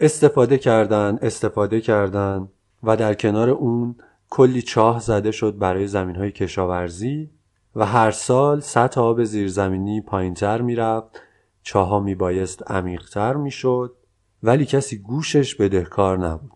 استفاده 0.00 0.58
کردن 0.58 1.18
استفاده 1.22 1.80
کردن 1.80 2.48
و 2.82 2.96
در 2.96 3.14
کنار 3.14 3.50
اون 3.50 3.96
کلی 4.30 4.62
چاه 4.62 5.00
زده 5.00 5.30
شد 5.30 5.58
برای 5.58 5.86
زمین 5.86 6.16
های 6.16 6.32
کشاورزی 6.32 7.30
و 7.76 7.86
هر 7.86 8.10
سال 8.10 8.60
سطح 8.60 9.00
آب 9.00 9.24
زیرزمینی 9.24 10.00
پایینتر 10.00 10.60
می‌رفت. 10.60 11.20
چاه 11.62 11.88
ها 11.88 12.00
میبایست 12.00 12.70
عمیقتر 12.70 13.34
می‌شد. 13.34 13.96
ولی 14.42 14.64
کسی 14.64 14.98
گوشش 14.98 15.54
بدهکار 15.54 16.18
نبود. 16.18 16.50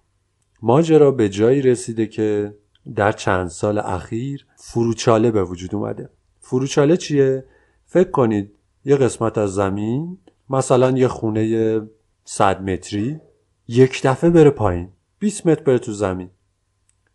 ماجرا 0.62 1.10
به 1.10 1.28
جایی 1.28 1.62
رسیده 1.62 2.06
که 2.06 2.54
در 2.94 3.12
چند 3.12 3.48
سال 3.48 3.78
اخیر 3.78 4.46
فروچاله 4.56 5.30
به 5.30 5.44
وجود 5.44 5.74
اومده. 5.74 6.08
فروچاله 6.40 6.96
چیه؟ 6.96 7.44
فکر 7.86 8.10
کنید 8.10 8.52
یه 8.84 8.96
قسمت 8.96 9.38
از 9.38 9.54
زمین 9.54 10.18
مثلا 10.50 10.90
یه 10.90 11.08
خونه 11.08 11.80
100 12.24 12.62
متری 12.62 13.20
یک 13.68 14.00
دفعه 14.04 14.30
بره 14.30 14.50
پایین 14.50 14.88
20 15.18 15.46
متر 15.46 15.62
بره 15.62 15.78
تو 15.78 15.92
زمین. 15.92 16.30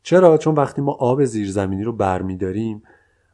چرا؟ 0.04 0.38
چون 0.38 0.56
وقتی 0.56 0.82
ما 0.82 0.92
آب 0.92 1.26
زیرزمینی 1.26 1.84
رو 1.84 1.94
برمیداریم 1.94 2.84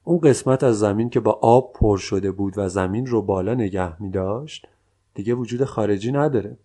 اون 0.04 0.20
قسمت 0.20 0.63
از 0.63 0.80
زمین 0.80 1.10
که 1.10 1.20
با 1.20 1.32
آب 1.32 1.74
پر 1.74 1.98
شده 1.98 2.32
بود 2.32 2.54
و 2.58 2.70
زمین 2.70 3.06
رو 3.06 3.22
بالا 3.22 3.54
نگه 3.54 4.02
می 4.02 4.12
داشت 4.12 4.68
دیگه 5.13 5.34
وجود 5.34 5.63
خارجی 5.63 6.12
نداره. 6.12 6.58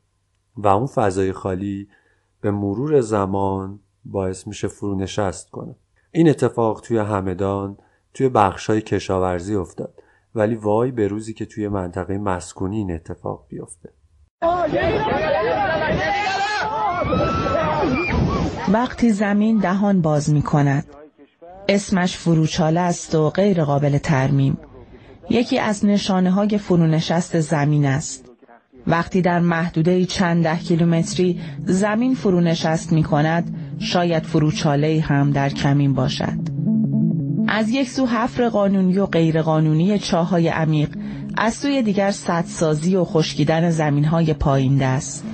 و 0.59 0.69
اون 0.69 0.87
فضای 0.87 1.33
خالی 1.33 1.89
به 2.41 2.51
مرور 2.51 3.01
زمان 3.01 3.81
باعث 4.05 4.47
میشه 4.47 4.69
فرونشست 4.69 5.51
کنه. 5.51 5.75
این 6.13 6.29
اتفاق 6.29 6.81
توی 6.81 6.99
همدان 6.99 7.77
توی 8.15 8.29
بخشای 8.29 8.81
کشاورزی 8.81 9.55
افتاد. 9.55 9.95
ولی 10.35 10.55
وای 10.55 10.91
به 10.91 11.09
روزی 11.09 11.35
که 11.35 11.47
توی 11.47 11.69
منطقه 11.69 12.19
مسکونی 12.19 12.77
این 12.77 12.93
اتفاق 12.93 13.47
بیفته. 13.49 13.93
وقتی 18.73 19.11
زمین 19.11 19.59
دهان 19.59 20.03
باز 20.03 20.31
می 20.31 20.43
کند 20.43 20.85
اسمش 21.69 22.17
فروچاله 22.17 22.81
است 22.81 23.15
و 23.15 23.31
غیر 23.31 23.65
قابل 23.65 23.99
ترمیم. 23.99 24.59
یکی 25.31 25.59
از 25.59 25.85
نشانه 25.85 26.31
های 26.31 26.59
فرونشست 26.59 27.41
زمین 27.41 27.87
است. 27.87 28.28
وقتی 28.89 29.23
در 29.23 29.41
محدوده 29.41 30.05
چند 30.05 30.45
ده 30.45 30.57
کیلومتری 30.57 31.41
زمین 31.65 32.15
فرونشست 32.15 32.93
می 32.93 33.03
کند 33.03 33.55
شاید 33.79 34.23
فروچاله 34.23 35.01
هم 35.01 35.31
در 35.31 35.49
کمین 35.49 35.95
باشد. 35.95 36.39
از 37.49 37.71
یک 37.71 37.89
سو 37.89 38.07
حفر 38.07 38.49
قانونی 38.49 38.99
و 38.99 39.07
غیر 39.07 39.43
قانونی 39.43 39.99
چاهای 39.99 40.49
عمیق 40.49 40.89
از 41.37 41.55
سوی 41.55 41.83
دیگر 41.83 42.11
سدسازی 42.11 42.97
و 42.97 43.05
خشکیدن 43.05 43.71
زمین 43.71 44.05
های 44.05 44.35
پایین 44.35 44.77
دست. 44.77 45.25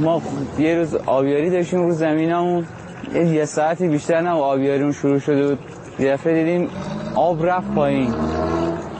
ما 0.00 0.22
یه 0.58 0.74
روز 0.74 0.94
آبیاری 0.94 1.50
داشتیم 1.50 1.78
رو 1.78 1.92
زمینمون 1.92 2.66
یه 3.14 3.44
ساعتی 3.44 3.88
بیشتر 3.88 4.20
نه 4.20 4.30
آبیاریمون 4.30 4.92
شروع 4.92 5.18
شده 5.18 5.48
بود. 5.48 5.58
یه 5.98 6.16
دیدیم 6.24 6.68
آب 7.14 7.46
رفت 7.46 7.74
پایین. 7.74 8.14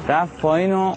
رفت 0.08 0.40
پایین 0.40 0.73
و 0.73 0.94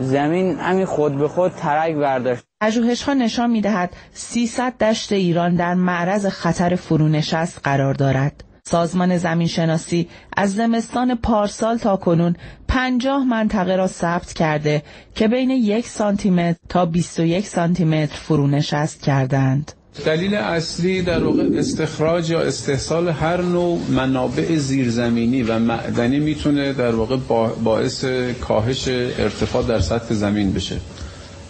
زمین 0.00 0.58
همین 0.58 0.84
خود 0.84 1.16
به 1.18 1.28
خود 1.28 1.52
ترک 1.52 1.94
برداشت 1.94 2.42
پژوهش 2.62 3.02
ها 3.02 3.14
نشان 3.14 3.50
می 3.50 3.60
دهد 3.60 3.96
300 4.12 4.78
دشت 4.78 5.12
ایران 5.12 5.54
در 5.56 5.74
معرض 5.74 6.26
خطر 6.26 6.74
فرونشست 6.74 7.60
قرار 7.64 7.94
دارد. 7.94 8.44
سازمان 8.64 9.16
زمین 9.18 9.46
شناسی 9.46 10.08
از 10.36 10.54
زمستان 10.54 11.14
پارسال 11.14 11.76
تا 11.78 11.96
کنون 11.96 12.36
50 12.68 13.24
منطقه 13.24 13.76
را 13.76 13.86
ثبت 13.86 14.32
کرده 14.32 14.82
که 15.14 15.28
بین 15.28 15.50
یک 15.50 15.86
سانتی 15.86 16.30
متر 16.30 16.58
تا 16.68 16.86
21 16.86 17.46
سانتی 17.46 17.84
متر 17.84 18.16
فرونشست 18.16 19.02
کردند. 19.02 19.72
دلیل 20.04 20.34
اصلی 20.34 21.02
در 21.02 21.24
واقع 21.24 21.48
استخراج 21.54 22.30
یا 22.30 22.40
استحصال 22.40 23.08
هر 23.08 23.42
نوع 23.42 23.80
منابع 23.88 24.56
زیرزمینی 24.56 25.42
و 25.42 25.58
معدنی 25.58 26.18
می‌تونه 26.18 26.72
در 26.72 26.94
واقع 26.94 27.16
باعث 27.64 28.04
کاهش 28.40 28.88
ارتفاع 28.88 29.62
در 29.62 29.80
سطح 29.80 30.14
زمین 30.14 30.52
بشه. 30.52 30.76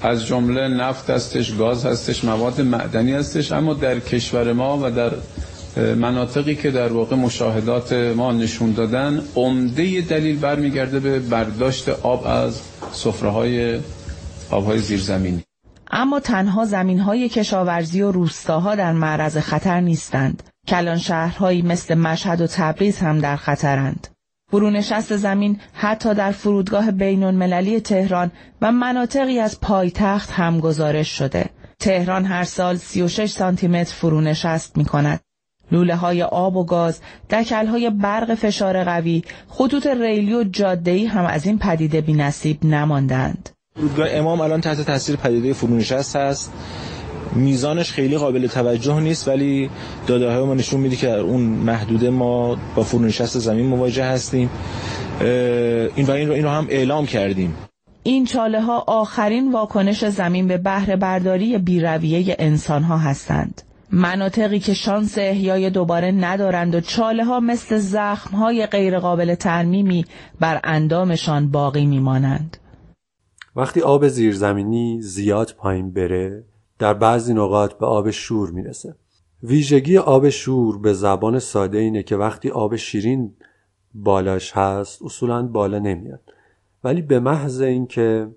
از 0.03 0.27
جمله 0.27 0.69
نفت 0.69 1.11
هستش 1.11 1.53
گاز 1.55 1.87
هستش 1.87 2.25
مواد 2.25 2.61
معدنی 2.61 3.13
هستش 3.13 3.53
اما 3.53 3.75
در 3.75 3.99
کشور 3.99 4.53
ما 4.53 4.81
و 4.83 4.91
در 4.91 5.13
مناطقی 5.95 6.55
که 6.55 6.71
در 6.71 6.93
واقع 6.93 7.17
مشاهدات 7.17 7.93
ما 7.93 8.33
نشون 8.33 8.73
دادن 8.73 9.23
عمده 9.35 10.01
دلیل 10.01 10.37
برمیگرده 10.39 11.01
به 11.01 11.19
برداشت 11.19 11.89
آب 11.89 12.27
از 12.27 12.61
سفره 12.93 13.31
های 13.31 13.79
آبهای 14.51 14.79
زیرزمینی. 14.79 15.43
اما 15.91 16.21
تنها 16.21 16.65
زمین 16.65 16.99
های 16.99 17.29
کشاورزی 17.29 18.03
و 18.03 18.13
روستاها 18.13 18.75
در 18.75 18.93
معرض 18.93 19.37
خطر 19.37 19.81
نیستند. 19.81 20.43
کلان 20.69 20.99
شهرهایی 20.99 21.63
مثل 21.63 21.95
مشهد 21.95 22.41
و 22.41 22.47
تبریز 22.47 22.99
هم 22.99 23.19
در 23.19 23.37
خطرند. 23.37 24.09
فرونشست 24.51 25.17
زمین 25.17 25.61
حتی 25.73 26.15
در 26.15 26.33
فرودگاه 26.33 26.91
بین 26.91 27.25
المللی 27.25 27.81
تهران 27.81 28.31
و 28.63 28.73
مناطقی 28.73 29.39
از 29.39 29.61
پایتخت 29.61 30.31
هم 30.31 30.61
گزارش 30.61 31.09
شده. 31.09 31.47
تهران 31.79 32.25
هر 32.25 32.45
سال 32.45 32.77
36 32.77 33.31
سانتی 33.31 33.69
متر 33.69 33.95
فرونشست 33.95 34.77
می 34.77 34.85
کند. 34.85 35.21
لوله 35.73 35.97
های 35.97 36.23
آب 36.23 36.57
و 36.57 36.65
گاز، 36.65 37.01
دکل 37.31 37.67
های 37.67 37.91
برق 37.91 38.35
فشار 38.35 38.85
قوی، 38.85 39.23
خطوط 39.49 39.87
ریلی 39.87 40.35
و 40.35 40.45
جادهی 40.45 41.07
هم 41.07 41.25
از 41.25 41.47
این 41.47 41.59
پدیده 41.59 42.01
بی 42.01 42.13
نصیب 42.13 42.65
نماندند. 42.65 43.51
فرودگاه 43.77 44.07
امام 44.11 44.41
الان 44.41 44.61
تحت 44.61 44.81
تاثیر 44.81 45.17
پدیده 45.17 45.53
فرونشست 45.53 46.17
هست. 46.17 46.53
میزانش 47.35 47.93
خیلی 47.93 48.19
قابل 48.19 48.47
توجه 48.47 49.01
نیست 49.01 49.29
ولی 49.29 49.71
داده 50.07 50.31
های 50.31 50.45
ما 50.45 50.55
نشون 50.55 50.81
میده 50.81 50.97
که 50.97 51.07
در 51.07 51.19
اون 51.21 51.41
محدوده 51.41 52.11
ما 52.11 52.57
با 52.75 52.83
فرونشست 52.83 53.39
زمین 53.39 53.67
مواجه 53.67 54.05
هستیم. 54.05 54.51
این 55.21 56.07
و 56.07 56.11
این 56.11 56.29
رو, 56.29 56.35
این 56.35 56.45
رو 56.45 56.51
هم 56.51 56.67
اعلام 56.71 57.07
کردیم. 57.07 57.55
این 58.03 58.25
چاله 58.25 58.61
ها 58.61 58.85
آخرین 58.87 59.53
واکنش 59.53 60.05
زمین 60.05 60.49
به 60.49 60.59
بهره 60.59 60.97
برداری 60.97 61.59
بیرویه 61.59 62.37
انسان 62.39 62.83
ها 62.83 62.99
هستند. 62.99 63.63
مناطقی 63.93 64.59
که 64.59 64.75
شانس 64.75 65.19
احیای 65.19 65.71
دوباره 65.71 66.11
ندارند 66.11 66.75
و 66.75 66.81
چاله 66.81 67.25
ها 67.25 67.41
مثل 67.41 67.79
زخم 67.79 68.37
های 68.37 68.67
غیرقابل 68.67 69.35
ترمیمی 69.35 70.05
بر 70.41 70.61
اندامشان 70.65 71.51
باقی 71.51 71.87
میمانند. 71.87 72.57
وقتی 73.57 73.81
آب 73.81 74.09
زیرزمینی 74.09 75.03
زیاد 75.03 75.55
پایین 75.59 75.93
بره 75.93 76.45
در 76.79 76.95
بعضی 76.95 77.35
نقاط 77.35 77.73
به 77.73 77.87
آب 77.87 78.11
شور 78.11 78.51
می‌رسه. 78.51 78.95
ویژگی 79.43 79.99
آب 79.99 80.29
شور 80.29 80.79
به 80.79 80.93
زبان 80.93 81.39
ساده 81.39 81.79
اینه 81.79 82.03
که 82.03 82.17
وقتی 82.17 82.51
آب 82.51 82.77
شیرین 82.77 83.35
بالاش 83.95 84.53
هست 84.57 85.03
اصولا 85.03 85.43
بالا 85.47 85.79
نمیاد. 85.79 86.21
ولی 86.85 87.03
به 87.03 87.21
محض 87.21 87.61
اینکه 87.61 88.29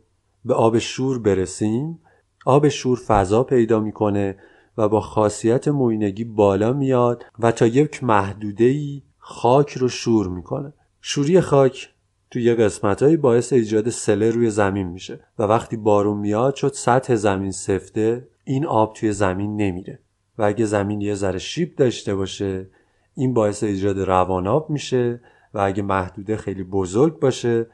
به 0.45 0.54
آب 0.54 0.78
شور 0.78 1.19
برسیم 1.19 1.99
آب 2.45 2.67
شور 2.67 2.99
فضا 3.08 3.43
پیدا 3.43 3.80
می‌کنه 3.80 4.36
و 4.78 4.89
با 4.89 5.02
خاصیت 5.02 5.67
موینگی 5.67 6.23
بالا 6.23 6.73
میاد 6.73 7.26
و 7.39 7.52
تا 7.52 7.67
یک 7.67 8.04
محدوده 8.04 9.02
خاک 9.17 9.71
رو 9.71 9.89
شور 9.89 10.28
می‌کنه. 10.28 10.73
شوری 11.02 11.41
خاک 11.41 11.93
توی 12.34 12.43
یه 12.43 12.56
قسمت 12.56 13.04
باعث 13.04 13.54
ایجاد 13.54 13.89
سله 13.89 14.30
روی 14.32 14.50
زمین 14.50 14.88
میشه 14.88 15.19
و 15.39 15.43
وقتی 15.43 15.78
بارون 15.78 16.17
میاد 16.17 16.56
شد 16.56 16.74
سطح 16.74 17.15
زمین 17.15 17.52
سفته 17.52 18.28
این 18.43 18.65
آب 18.65 18.93
توی 18.93 19.12
زمین 19.12 19.56
نمیره. 19.56 20.00
و 20.38 20.43
اگه 20.43 20.65
زمین 20.65 21.02
یه 21.02 21.15
ذره 21.15 21.39
شیب 21.39 21.76
داشته 21.76 22.15
باشه 22.15 22.67
این 23.15 23.34
باعث 23.34 23.63
ایجاد 23.63 24.00
رواناب 24.00 24.69
میشه 24.69 25.22
و 25.54 25.60
اگه 25.60 25.84
محدوده 25.84 26.38
خیلی 26.38 26.63
بزرگ 26.63 27.19
باشه 27.19 27.67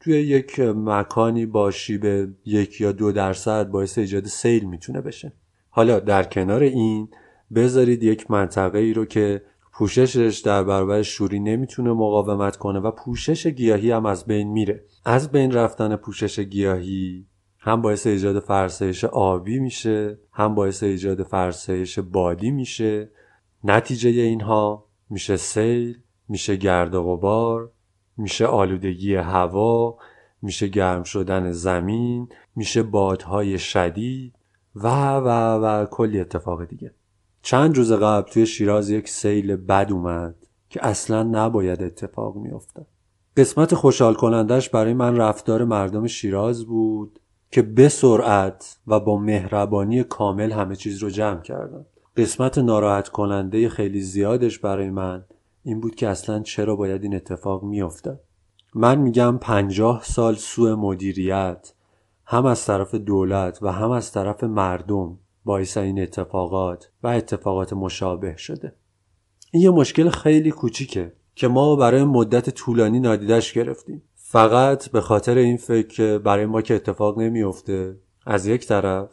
توی 0.00 0.14
یک 0.14 0.60
مکانی 0.60 1.46
با 1.46 1.70
شیب 1.70 2.34
یک 2.44 2.80
یا 2.80 2.92
دو 2.92 3.12
درصد 3.12 3.68
باعث 3.68 3.98
ایجاد 3.98 4.26
سیل 4.26 4.64
می‌تونه 4.64 5.00
بشه. 5.00 5.32
حالا 5.70 6.00
در 6.00 6.22
کنار 6.24 6.62
این 6.62 7.08
بذارید 7.54 8.02
یک 8.02 8.30
منطقه 8.30 8.78
ای 8.78 8.94
رو 8.94 9.04
که 9.04 9.42
پوششش 9.76 10.38
در 10.38 10.64
برابر 10.64 11.02
شوری 11.02 11.40
نمی‌تونه 11.40 11.92
مقاومت 11.92 12.56
کنه 12.56 12.80
و 12.80 12.90
پوشش 12.90 13.46
گیاهی 13.46 13.90
هم 13.90 14.06
از 14.06 14.26
بین 14.26 14.48
میره. 14.48 14.84
از 15.04 15.32
بین 15.32 15.52
رفتن 15.52 15.96
پوشش 15.96 16.40
گیاهی 16.40 17.26
هم 17.58 17.82
باعث 17.82 18.06
ایجاد 18.06 18.40
فرسایش 18.40 19.04
آبی 19.04 19.58
میشه 19.58 20.18
هم 20.32 20.54
باعث 20.54 20.82
ایجاد 20.82 21.22
فرسایش 21.22 21.98
بادی 21.98 22.50
میشه. 22.50 23.10
نتیجه 23.64 24.10
اینها 24.10 24.86
میشه 25.10 25.36
سیل 25.36 25.98
میشه 26.28 26.56
گرد 26.56 26.94
و 26.94 27.02
غبار 27.02 27.70
میشه 28.16 28.46
آلودگی 28.46 29.14
هوا 29.14 29.98
میشه 30.42 30.66
گرم 30.66 31.02
شدن 31.02 31.50
زمین 31.50 32.28
میشه 32.56 32.82
بادهای 32.82 33.58
شدید 33.58 34.34
و 34.74 34.88
و 35.16 35.28
و 35.64 35.86
کلی 35.86 36.20
اتفاق 36.20 36.64
دیگه. 36.64 36.94
چند 37.44 37.76
روز 37.76 37.92
قبل 37.92 38.30
توی 38.30 38.46
شیراز 38.46 38.90
یک 38.90 39.08
سیل 39.08 39.56
بد 39.56 39.88
اومد 39.92 40.34
که 40.70 40.86
اصلا 40.86 41.22
نباید 41.22 41.82
اتفاق 41.82 42.36
میافتاد. 42.36 42.86
قسمت 43.36 43.74
خوشحال 43.74 44.14
کنندش 44.14 44.68
برای 44.68 44.94
من 44.94 45.16
رفتار 45.16 45.64
مردم 45.64 46.06
شیراز 46.06 46.66
بود 46.66 47.20
که 47.50 47.62
به 47.62 47.88
سرعت 47.88 48.78
و 48.86 49.00
با 49.00 49.18
مهربانی 49.18 50.04
کامل 50.04 50.52
همه 50.52 50.76
چیز 50.76 50.98
رو 50.98 51.10
جمع 51.10 51.40
کردن. 51.40 51.86
قسمت 52.16 52.58
ناراحت 52.58 53.08
کننده 53.08 53.68
خیلی 53.68 54.00
زیادش 54.00 54.58
برای 54.58 54.90
من 54.90 55.24
این 55.62 55.80
بود 55.80 55.94
که 55.94 56.08
اصلا 56.08 56.42
چرا 56.42 56.76
باید 56.76 57.02
این 57.02 57.14
اتفاق 57.14 57.62
میافتاد. 57.62 58.20
من 58.74 58.98
میگم 58.98 59.38
پنجاه 59.38 60.02
سال 60.04 60.34
سوء 60.34 60.76
مدیریت 60.76 61.72
هم 62.26 62.46
از 62.46 62.66
طرف 62.66 62.94
دولت 62.94 63.58
و 63.62 63.72
هم 63.72 63.90
از 63.90 64.12
طرف 64.12 64.44
مردم 64.44 65.18
باعث 65.44 65.76
این 65.76 66.02
اتفاقات 66.02 66.90
و 67.02 67.06
اتفاقات 67.06 67.72
مشابه 67.72 68.36
شده. 68.36 68.72
این 69.52 69.62
یه 69.62 69.70
مشکل 69.70 70.08
خیلی 70.08 70.50
کوچیکه 70.50 71.12
که 71.34 71.48
ما 71.48 71.76
برای 71.76 72.04
مدت 72.04 72.50
طولانی 72.50 73.00
نادیدش 73.00 73.52
گرفتیم. 73.52 74.02
فقط 74.14 74.90
به 74.90 75.00
خاطر 75.00 75.38
این 75.38 75.56
فکر 75.56 75.88
که 75.88 76.18
برای 76.24 76.46
ما 76.46 76.62
که 76.62 76.74
اتفاق 76.74 77.18
نمیافته 77.18 77.98
از 78.26 78.46
یک 78.46 78.66
طرف 78.66 79.10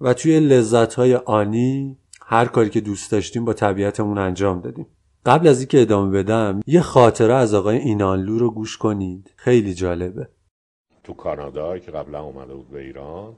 و 0.00 0.14
توی 0.14 0.40
لذت 0.40 0.94
های 0.94 1.14
آنی 1.14 1.98
هر 2.22 2.44
کاری 2.44 2.70
که 2.70 2.80
دوست 2.80 3.12
داشتیم 3.12 3.44
با 3.44 3.52
طبیعتمون 3.52 4.18
انجام 4.18 4.60
دادیم. 4.60 4.86
قبل 5.26 5.48
از 5.48 5.58
اینکه 5.58 5.82
ادامه 5.82 6.22
بدم 6.22 6.60
یه 6.66 6.80
خاطره 6.80 7.34
از 7.34 7.54
آقای 7.54 7.76
اینانلو 7.76 8.38
رو 8.38 8.50
گوش 8.50 8.76
کنید. 8.76 9.32
خیلی 9.36 9.74
جالبه. 9.74 10.28
تو 11.04 11.12
کانادا 11.12 11.78
که 11.78 11.90
قبلا 11.90 12.22
اومده 12.22 12.54
بود 12.54 12.70
به 12.70 12.80
ایران 12.80 13.36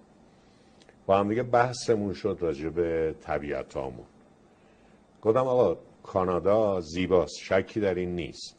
هم 1.18 1.28
دیگه 1.28 1.42
بحثمون 1.42 2.12
شد 2.12 2.38
راجع 2.40 2.68
به 2.68 3.14
طبیعت 3.20 3.74
هامون 3.74 4.06
گفتم 5.22 5.46
آقا 5.46 5.76
کانادا 6.02 6.80
زیباست 6.80 7.38
شکی 7.38 7.80
در 7.80 7.94
این 7.94 8.14
نیست. 8.14 8.56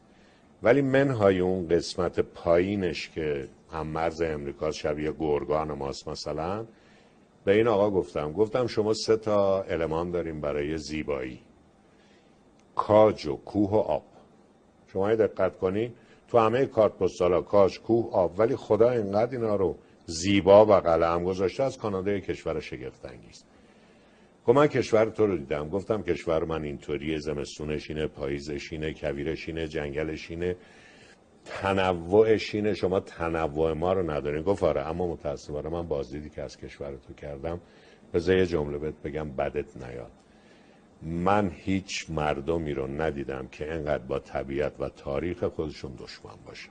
ولی 0.63 0.81
منهای 0.81 1.39
اون 1.39 1.67
قسمت 1.67 2.19
پایینش 2.19 3.09
که 3.09 3.47
هم 3.71 3.87
مرز 3.87 4.21
امریکا 4.21 4.71
شبیه 4.71 5.11
گرگان 5.19 5.71
ماست 5.71 6.07
مثلا 6.07 6.65
به 7.45 7.53
این 7.53 7.67
آقا 7.67 7.89
گفتم 7.89 8.31
گفتم 8.31 8.67
شما 8.67 8.93
سه 8.93 9.17
تا 9.17 9.61
المان 9.61 10.11
داریم 10.11 10.41
برای 10.41 10.77
زیبایی. 10.77 11.39
کاج 12.75 13.27
و 13.27 13.35
کوه 13.35 13.71
و 13.71 13.75
آب. 13.75 14.03
شما 14.93 15.15
دقت 15.15 15.57
کنی 15.57 15.93
تو 16.27 16.37
همه 16.39 16.65
کارت 16.65 16.93
پستالا 16.93 17.41
کاج 17.41 17.79
کوه 17.79 18.11
آب 18.11 18.39
ولی 18.39 18.55
خدا 18.55 18.89
اینقدر 18.89 19.31
اینا 19.31 19.55
رو 19.55 19.75
زیبا 20.05 20.65
و 20.65 20.73
قلم 20.73 21.23
گذاشته 21.23 21.63
از 21.63 21.77
کانادا 21.77 22.19
کشور 22.19 22.59
شگفت 22.59 23.05
انگیز 23.05 23.43
خب 24.45 24.51
من 24.51 24.67
کشور 24.67 25.05
تو 25.05 25.25
رو 25.27 25.37
دیدم. 25.37 25.69
گفتم 25.69 26.03
کشور 26.03 26.43
من 26.43 26.63
اینطوریه 26.63 27.17
زمستونش 27.17 27.89
اینه 27.89 28.07
پاییزش 28.07 28.73
اینه 28.73 28.93
کویرش 28.93 29.47
اینه 29.47 29.67
جنگلش 29.67 30.31
اینه 30.31 30.55
تنوعش 31.45 32.55
اینه. 32.55 32.73
شما 32.73 32.99
تنوع 32.99 33.73
ما 33.73 33.93
رو 33.93 34.11
ندارین. 34.11 34.43
گفت 34.43 34.63
آره 34.63 34.81
اما 34.81 35.07
متاسفانه 35.07 35.69
من 35.69 35.87
بازدیدی 35.87 36.29
که 36.29 36.41
از 36.41 36.57
کشور 36.57 36.95
تو 37.07 37.13
کردم. 37.13 37.61
بذار 38.13 38.37
یه 38.37 38.45
جمله 38.45 38.77
بهت 38.77 39.01
بگم 39.03 39.31
بدت 39.31 39.77
نیاد. 39.77 40.11
من 41.01 41.51
هیچ 41.55 42.05
مردمی 42.09 42.73
رو 42.73 42.87
ندیدم 42.87 43.47
که 43.47 43.73
انقدر 43.73 44.03
با 44.03 44.19
طبیعت 44.19 44.73
و 44.79 44.89
تاریخ 44.89 45.43
خودشون 45.43 45.91
دشمن 45.91 46.35
باشه. 46.45 46.69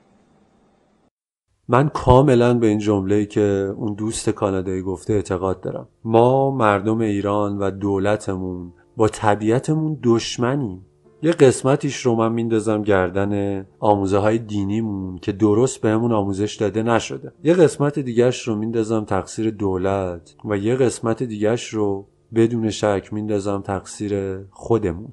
من 1.72 1.88
کاملا 1.88 2.54
به 2.54 2.66
این 2.66 2.78
جمله 2.78 3.26
که 3.26 3.74
اون 3.76 3.94
دوست 3.94 4.30
کانادایی 4.30 4.82
گفته 4.82 5.12
اعتقاد 5.12 5.60
دارم. 5.60 5.88
ما 6.04 6.50
مردم 6.50 6.98
ایران 6.98 7.58
و 7.58 7.70
دولتمون 7.70 8.72
با 8.96 9.08
طبیعتمون 9.08 9.98
دشمنیم. 10.02 10.86
یه 11.22 11.32
قسمتیش 11.32 11.96
رو 11.96 12.14
من 12.14 12.32
میندازم 12.32 12.82
گردن 12.82 13.66
آموزه 13.78 14.18
های 14.18 14.38
دینیمون 14.38 15.18
که 15.18 15.32
درست 15.32 15.80
بهمون 15.80 16.12
آموزش 16.12 16.54
داده 16.54 16.82
نشده. 16.82 17.32
یه 17.44 17.54
قسمت 17.54 17.98
دیگرش 17.98 18.48
رو 18.48 18.54
میندازم 18.56 19.04
تقصیر 19.04 19.50
دولت 19.50 20.34
و 20.44 20.56
یه 20.56 20.76
قسمت 20.76 21.22
دیگرش 21.22 21.68
رو 21.68 22.06
بدون 22.34 22.70
شک 22.70 23.08
میندازم 23.12 23.60
تقصیر 23.60 24.42
خودمون. 24.50 25.12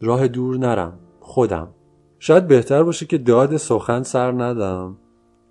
راه 0.00 0.28
دور 0.28 0.58
نرم. 0.58 0.98
خودم. 1.20 1.68
شاید 2.18 2.48
بهتر 2.48 2.82
باشه 2.82 3.06
که 3.06 3.18
داد 3.18 3.56
سخن 3.56 4.02
سر 4.02 4.32
ندم. 4.32 4.96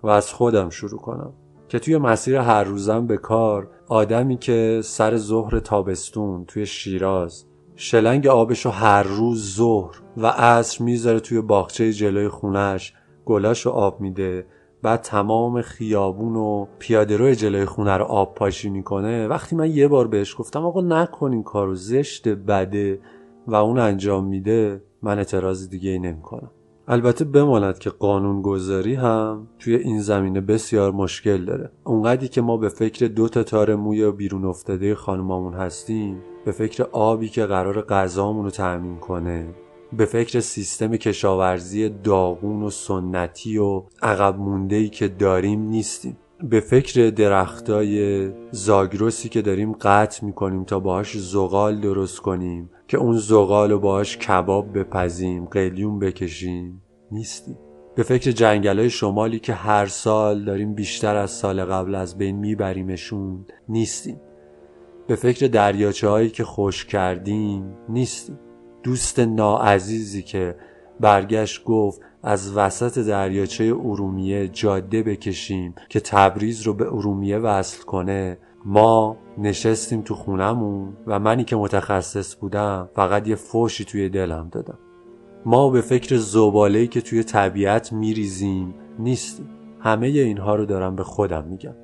و 0.04 0.08
از 0.08 0.32
خودم 0.32 0.70
شروع 0.70 1.00
کنم 1.00 1.32
که 1.68 1.78
توی 1.78 1.98
مسیر 1.98 2.36
هر 2.36 2.64
روزم 2.64 3.06
به 3.06 3.16
کار 3.16 3.70
آدمی 3.88 4.38
که 4.38 4.80
سر 4.84 5.16
ظهر 5.16 5.58
تابستون 5.58 6.44
توی 6.44 6.66
شیراز 6.66 7.44
شلنگ 7.76 8.26
آبشو 8.26 8.70
هر 8.70 9.02
روز 9.02 9.56
ظهر 9.56 9.94
و 10.16 10.26
عصر 10.26 10.84
می‌ذاره 10.84 11.20
توی 11.20 11.40
باغچه 11.40 11.92
جلوی 11.92 12.28
خونش 12.28 12.94
گلاشو 13.24 13.70
آب 13.70 14.00
میده 14.00 14.46
بعد 14.82 15.00
تمام 15.00 15.62
خیابون 15.62 16.36
و 16.36 16.66
پیاده 16.78 17.16
روی 17.16 17.36
جلوی 17.36 17.64
خونه 17.64 17.96
رو 17.96 18.04
آب 18.04 18.34
پاشی 18.34 18.82
کنه 18.82 19.28
وقتی 19.28 19.56
من 19.56 19.70
یه 19.70 19.88
بار 19.88 20.08
بهش 20.08 20.36
گفتم 20.38 20.66
آقا 20.66 20.80
نکن 20.80 21.32
این 21.32 21.42
کارو 21.42 21.74
زشت 21.74 22.28
بده 22.28 23.00
و 23.46 23.54
اون 23.54 23.78
انجام 23.78 24.24
میده 24.24 24.82
من 25.02 25.18
اعتراض 25.18 25.68
دیگه 25.68 25.90
ای 25.90 25.98
نمی 25.98 26.22
کنم. 26.22 26.50
البته 26.88 27.24
بماند 27.24 27.78
که 27.78 27.90
قانون 27.90 28.42
گذاری 28.42 28.94
هم 28.94 29.46
توی 29.58 29.74
این 29.74 30.00
زمینه 30.00 30.40
بسیار 30.40 30.92
مشکل 30.92 31.44
داره. 31.44 31.70
اونقدری 31.84 32.28
که 32.28 32.40
ما 32.40 32.56
به 32.56 32.68
فکر 32.68 33.06
دو 33.06 33.28
تا 33.28 33.42
تار 33.42 33.74
موی 33.74 34.10
بیرون 34.10 34.44
افتاده 34.44 34.94
خانمامون 34.94 35.54
هستیم 35.54 36.22
به 36.44 36.52
فکر 36.52 36.82
آبی 36.92 37.28
که 37.28 37.46
قرار 37.46 37.82
غذامون 37.82 38.44
رو 38.44 38.50
تأمین 38.50 38.96
کنه 38.96 39.54
به 39.92 40.04
فکر 40.04 40.40
سیستم 40.40 40.96
کشاورزی 40.96 41.88
داغون 41.88 42.62
و 42.62 42.70
سنتی 42.70 43.58
و 43.58 43.82
عقب 44.02 44.38
مونده 44.38 44.88
که 44.88 45.08
داریم 45.08 45.60
نیستیم. 45.60 46.16
به 46.50 46.60
فکر 46.60 47.10
درختای 47.10 48.28
زاگرسی 48.50 49.28
که 49.28 49.42
داریم 49.42 49.72
قطع 49.72 50.24
می‌کنیم 50.24 50.64
تا 50.64 50.80
باهاش 50.80 51.18
زغال 51.18 51.80
درست 51.80 52.20
کنیم 52.20 52.70
که 52.88 52.98
اون 52.98 53.16
زغال 53.16 53.70
رو 53.70 53.78
باهاش 53.78 54.16
کباب 54.16 54.78
بپزیم 54.78 55.44
قلیون 55.44 55.98
بکشیم 55.98 56.82
نیستیم. 57.12 57.58
به 57.94 58.02
فکر 58.02 58.30
جنگل 58.30 58.88
شمالی 58.88 59.38
که 59.38 59.52
هر 59.52 59.86
سال 59.86 60.44
داریم 60.44 60.74
بیشتر 60.74 61.16
از 61.16 61.30
سال 61.30 61.64
قبل 61.64 61.94
از 61.94 62.18
بین 62.18 62.36
میبریمشون 62.36 63.46
نیستیم. 63.68 64.20
به 65.06 65.16
فکر 65.16 65.46
دریاچه 65.46 66.08
هایی 66.08 66.30
که 66.30 66.44
خوش 66.44 66.84
کردیم 66.84 67.76
نیستیم. 67.88 68.38
دوست 68.82 69.18
ناعزیزی 69.18 70.22
که 70.22 70.56
برگشت 71.00 71.64
گفت 71.64 72.00
از 72.24 72.56
وسط 72.56 72.98
دریاچه 72.98 73.64
ارومیه 73.64 74.48
جاده 74.48 75.02
بکشیم 75.02 75.74
که 75.88 76.00
تبریز 76.00 76.62
رو 76.62 76.74
به 76.74 76.86
ارومیه 76.86 77.38
وصل 77.38 77.82
کنه. 77.82 78.38
ما 78.64 79.16
نشستیم 79.38 80.02
تو 80.02 80.14
خونمون 80.14 80.96
و 81.06 81.18
منی 81.18 81.44
که 81.44 81.56
متخصص 81.56 82.36
بودم 82.40 82.88
فقط 82.94 83.28
یه 83.28 83.34
فوشی 83.34 83.84
توی 83.84 84.08
دلم 84.08 84.48
دادم. 84.52 84.78
ما 85.46 85.70
به 85.70 85.80
فکر 85.80 86.16
زبالهی 86.16 86.86
که 86.86 87.00
توی 87.00 87.24
طبیعت 87.24 87.92
میریزیم 87.92 88.74
نیستیم. 88.98 89.48
همه 89.80 90.06
اینها 90.06 90.54
رو 90.54 90.66
دارم 90.66 90.96
به 90.96 91.02
خودم 91.04 91.44
میگم. 91.44 91.74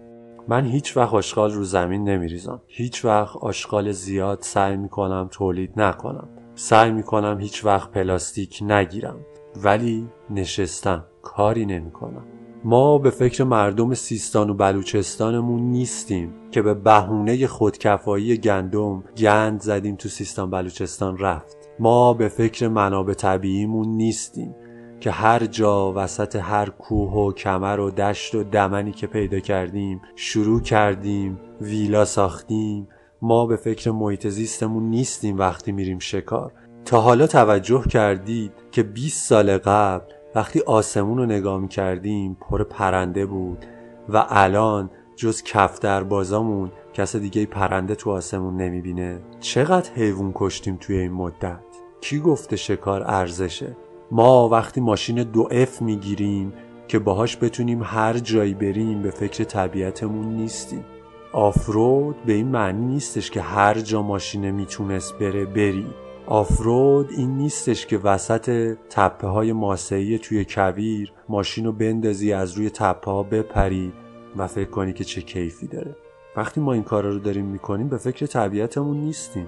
من 0.48 0.64
هیچ 0.64 0.96
وقت 0.96 1.14
آشغال 1.14 1.52
رو 1.52 1.64
زمین 1.64 2.08
نمیریزم. 2.08 2.60
هیچ 2.66 3.04
وقت 3.04 3.36
آشغال 3.36 3.92
زیاد 3.92 4.38
سعی 4.40 4.76
می‌کنم 4.76 5.28
تولید 5.30 5.72
نکنم. 5.76 6.28
سعی 6.54 6.90
می‌کنم 6.90 7.40
هیچ 7.40 7.64
وقت 7.64 7.90
پلاستیک 7.90 8.58
نگیرم. 8.62 9.16
ولی 9.56 10.08
نشستم 10.30 11.04
کاری 11.22 11.66
نمی‌کنم 11.66 12.24
ما 12.64 12.98
به 12.98 13.10
فکر 13.10 13.44
مردم 13.44 13.94
سیستان 13.94 14.50
و 14.50 14.54
بلوچستانمون 14.54 15.62
نیستیم 15.62 16.32
که 16.50 16.62
به 16.62 16.74
بهونه 16.74 17.46
خودکفایی 17.46 18.36
گندم 18.36 19.04
گند 19.16 19.60
زدیم 19.60 19.96
تو 19.96 20.08
سیستان 20.08 20.50
بلوچستان 20.50 21.18
رفت. 21.18 21.56
ما 21.78 22.14
به 22.14 22.28
فکر 22.28 22.68
منابع 22.68 23.14
طبیعیمون 23.14 23.88
نیستیم 23.88 24.54
که 25.00 25.10
هر 25.10 25.46
جا 25.46 25.92
وسط 25.96 26.36
هر 26.36 26.70
کوه 26.70 27.12
و 27.12 27.32
کمر 27.32 27.80
و 27.80 27.90
دشت 27.90 28.34
و 28.34 28.44
دمنی 28.44 28.92
که 28.92 29.06
پیدا 29.06 29.40
کردیم 29.40 30.00
شروع 30.16 30.60
کردیم 30.60 31.40
ویلا 31.60 32.04
ساختیم. 32.04 32.88
ما 33.22 33.46
به 33.46 33.56
فکر 33.56 33.90
محیط 33.90 34.28
زیستمون 34.28 34.90
نیستیم 34.90 35.38
وقتی 35.38 35.72
میریم 35.72 35.98
شکار. 35.98 36.52
تا 36.84 37.00
حالا 37.00 37.26
توجه 37.26 37.82
کردید 37.82 38.52
که 38.72 38.82
20 38.82 39.28
سال 39.28 39.58
قبل 39.58 40.12
وقتی 40.34 40.60
آسمون 40.60 41.18
رو 41.18 41.26
نگاه 41.26 41.68
کردیم 41.68 42.36
پر 42.40 42.64
پرنده 42.64 43.26
بود 43.26 43.64
و 44.08 44.26
الان 44.28 44.90
جز 45.16 45.42
کفتر 45.42 46.02
بازامون 46.02 46.70
کس 46.92 47.16
دیگه 47.16 47.46
پرنده 47.46 47.94
تو 47.94 48.10
آسمون 48.10 48.56
نمی‌بینه؟ 48.56 49.20
چقدر 49.40 49.90
حیوان 49.94 50.32
کشتیم 50.34 50.76
توی 50.80 50.96
این 50.96 51.12
مدت؟ 51.12 51.60
کی 52.00 52.18
گفته 52.20 52.56
شکار 52.56 53.02
ارزشه؟ 53.06 53.76
ما 54.10 54.48
وقتی 54.48 54.80
ماشین 54.80 55.22
دو 55.22 55.48
اف 55.50 55.82
می‌گیریم 55.82 56.52
که 56.88 56.98
باهاش 56.98 57.36
بتونیم 57.36 57.82
هر 57.82 58.18
جایی 58.18 58.54
بریم 58.54 59.02
به 59.02 59.10
فکر 59.10 59.44
طبیعتمون 59.44 60.26
نیستیم. 60.26 60.84
آفرود 61.32 62.16
به 62.26 62.32
این 62.32 62.48
معنی 62.48 62.86
نیستش 62.86 63.30
که 63.30 63.40
هر 63.40 63.74
جا 63.74 64.02
ماشینه 64.02 64.50
می‌تونست 64.50 65.18
بره 65.18 65.44
بری 65.44 65.86
آفرود 66.30 67.10
این 67.10 67.36
نیستش 67.36 67.86
که 67.86 67.98
وسط 67.98 68.76
تپه 68.90 69.26
های 69.26 69.52
ماسهی 69.52 70.18
توی 70.18 70.44
کویر 70.44 71.12
ماشین 71.28 71.64
رو 71.64 71.72
بندازی 71.72 72.32
از 72.32 72.52
روی 72.52 72.70
تپه 72.70 73.10
ها 73.10 73.22
بپری 73.22 73.92
و 74.36 74.46
فکر 74.46 74.70
کنی 74.70 74.92
که 74.92 75.04
چه 75.04 75.22
کیفی 75.22 75.66
داره. 75.66 75.96
وقتی 76.36 76.60
ما 76.60 76.72
این 76.72 76.82
کارا 76.82 77.10
رو 77.10 77.18
داریم 77.18 77.44
می‌کنیم 77.44 77.88
به 77.88 77.98
فکر 77.98 78.26
طبیعتمون 78.26 78.96
نیستیم. 78.96 79.46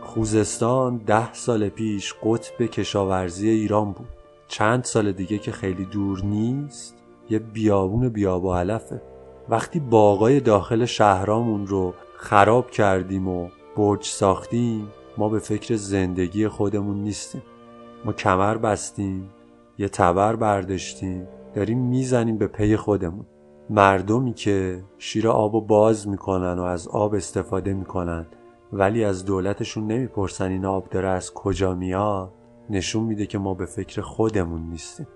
خوزستان 0.00 0.96
ده 0.96 1.32
سال 1.32 1.68
پیش 1.68 2.14
قطب 2.22 2.66
کشاورزی 2.66 3.48
ایران 3.48 3.92
بود. 3.92 4.08
چند 4.48 4.84
سال 4.84 5.12
دیگه 5.12 5.38
که 5.38 5.52
خیلی 5.52 5.84
دور 5.84 6.24
نیست 6.24 6.94
یه 7.30 7.38
بیابون 7.38 8.08
بیاب 8.08 8.44
و 8.44 8.54
علفه. 8.54 9.02
وقتی 9.48 9.80
باغای 9.80 10.40
داخل 10.40 10.84
شهرامون 10.84 11.66
رو 11.66 11.94
خراب 12.16 12.70
کردیم 12.70 13.28
و 13.28 13.48
برج 13.76 14.04
ساختیم 14.04 14.88
ما 15.18 15.28
به 15.28 15.38
فکر 15.38 15.74
زندگی 15.74 16.48
خودمون 16.48 17.02
نیستیم. 17.02 17.42
ما 18.04 18.12
کمر 18.12 18.56
بستیم 18.56 19.30
یه 19.78 19.88
تبر 19.88 20.36
برداشتیم 20.36 21.28
داریم 21.54 21.78
می‌زنیم 21.78 22.38
به 22.38 22.46
پی 22.46 22.76
خودمون. 22.76 23.26
مردمی 23.70 24.34
که 24.34 24.84
شیر 24.98 25.28
آب 25.28 25.54
و 25.54 25.60
باز 25.60 26.08
می‌کنن 26.08 26.58
و 26.58 26.62
از 26.62 26.88
آب 26.88 27.14
استفاده 27.14 27.74
می‌کنن 27.74 28.26
ولی 28.72 29.04
از 29.04 29.24
دولتشون 29.24 29.86
نمی‌پرسن 29.86 30.50
این 30.50 30.64
آب 30.64 30.88
داره 30.88 31.08
از 31.08 31.34
کجا 31.34 31.74
میاد 31.74 32.32
نشون 32.70 33.02
میده 33.04 33.26
که 33.26 33.38
ما 33.38 33.54
به 33.54 33.66
فکر 33.66 34.00
خودمون 34.00 34.62
نیستیم. 34.70 35.06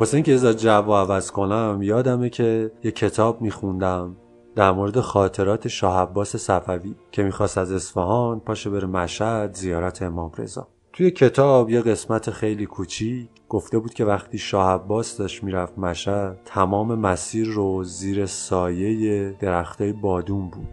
واسه 0.00 0.14
اینکه 0.14 0.32
از 0.32 0.46
جو 0.46 0.70
عوض 0.70 1.30
کنم 1.30 1.78
یادمه 1.82 2.30
که 2.30 2.72
یه 2.84 2.90
کتاب 2.90 3.42
میخوندم 3.42 4.16
در 4.56 4.72
مورد 4.72 5.00
خاطرات 5.00 5.68
شاه 5.68 6.00
عباس 6.00 6.36
صفوی 6.36 6.94
که 7.12 7.22
می‌خواست 7.22 7.58
از 7.58 7.72
اصفهان 7.72 8.40
پاشه 8.40 8.70
بره 8.70 8.86
مشهد 8.86 9.54
زیارت 9.54 10.02
امام 10.02 10.32
رضا. 10.38 10.68
توی 10.92 11.10
کتاب 11.10 11.70
یه 11.70 11.80
قسمت 11.80 12.30
خیلی 12.30 12.66
کوچیک 12.66 13.28
گفته 13.48 13.78
بود 13.78 13.94
که 13.94 14.04
وقتی 14.04 14.38
شاه 14.38 14.70
عباس 14.70 15.16
داشت 15.16 15.44
می‌رفت 15.44 15.78
مشهد 15.78 16.38
تمام 16.44 16.94
مسیر 16.94 17.48
رو 17.48 17.84
زیر 17.84 18.26
سایه 18.26 19.30
درختای 19.40 19.92
بادون 19.92 20.50
بود. 20.50 20.68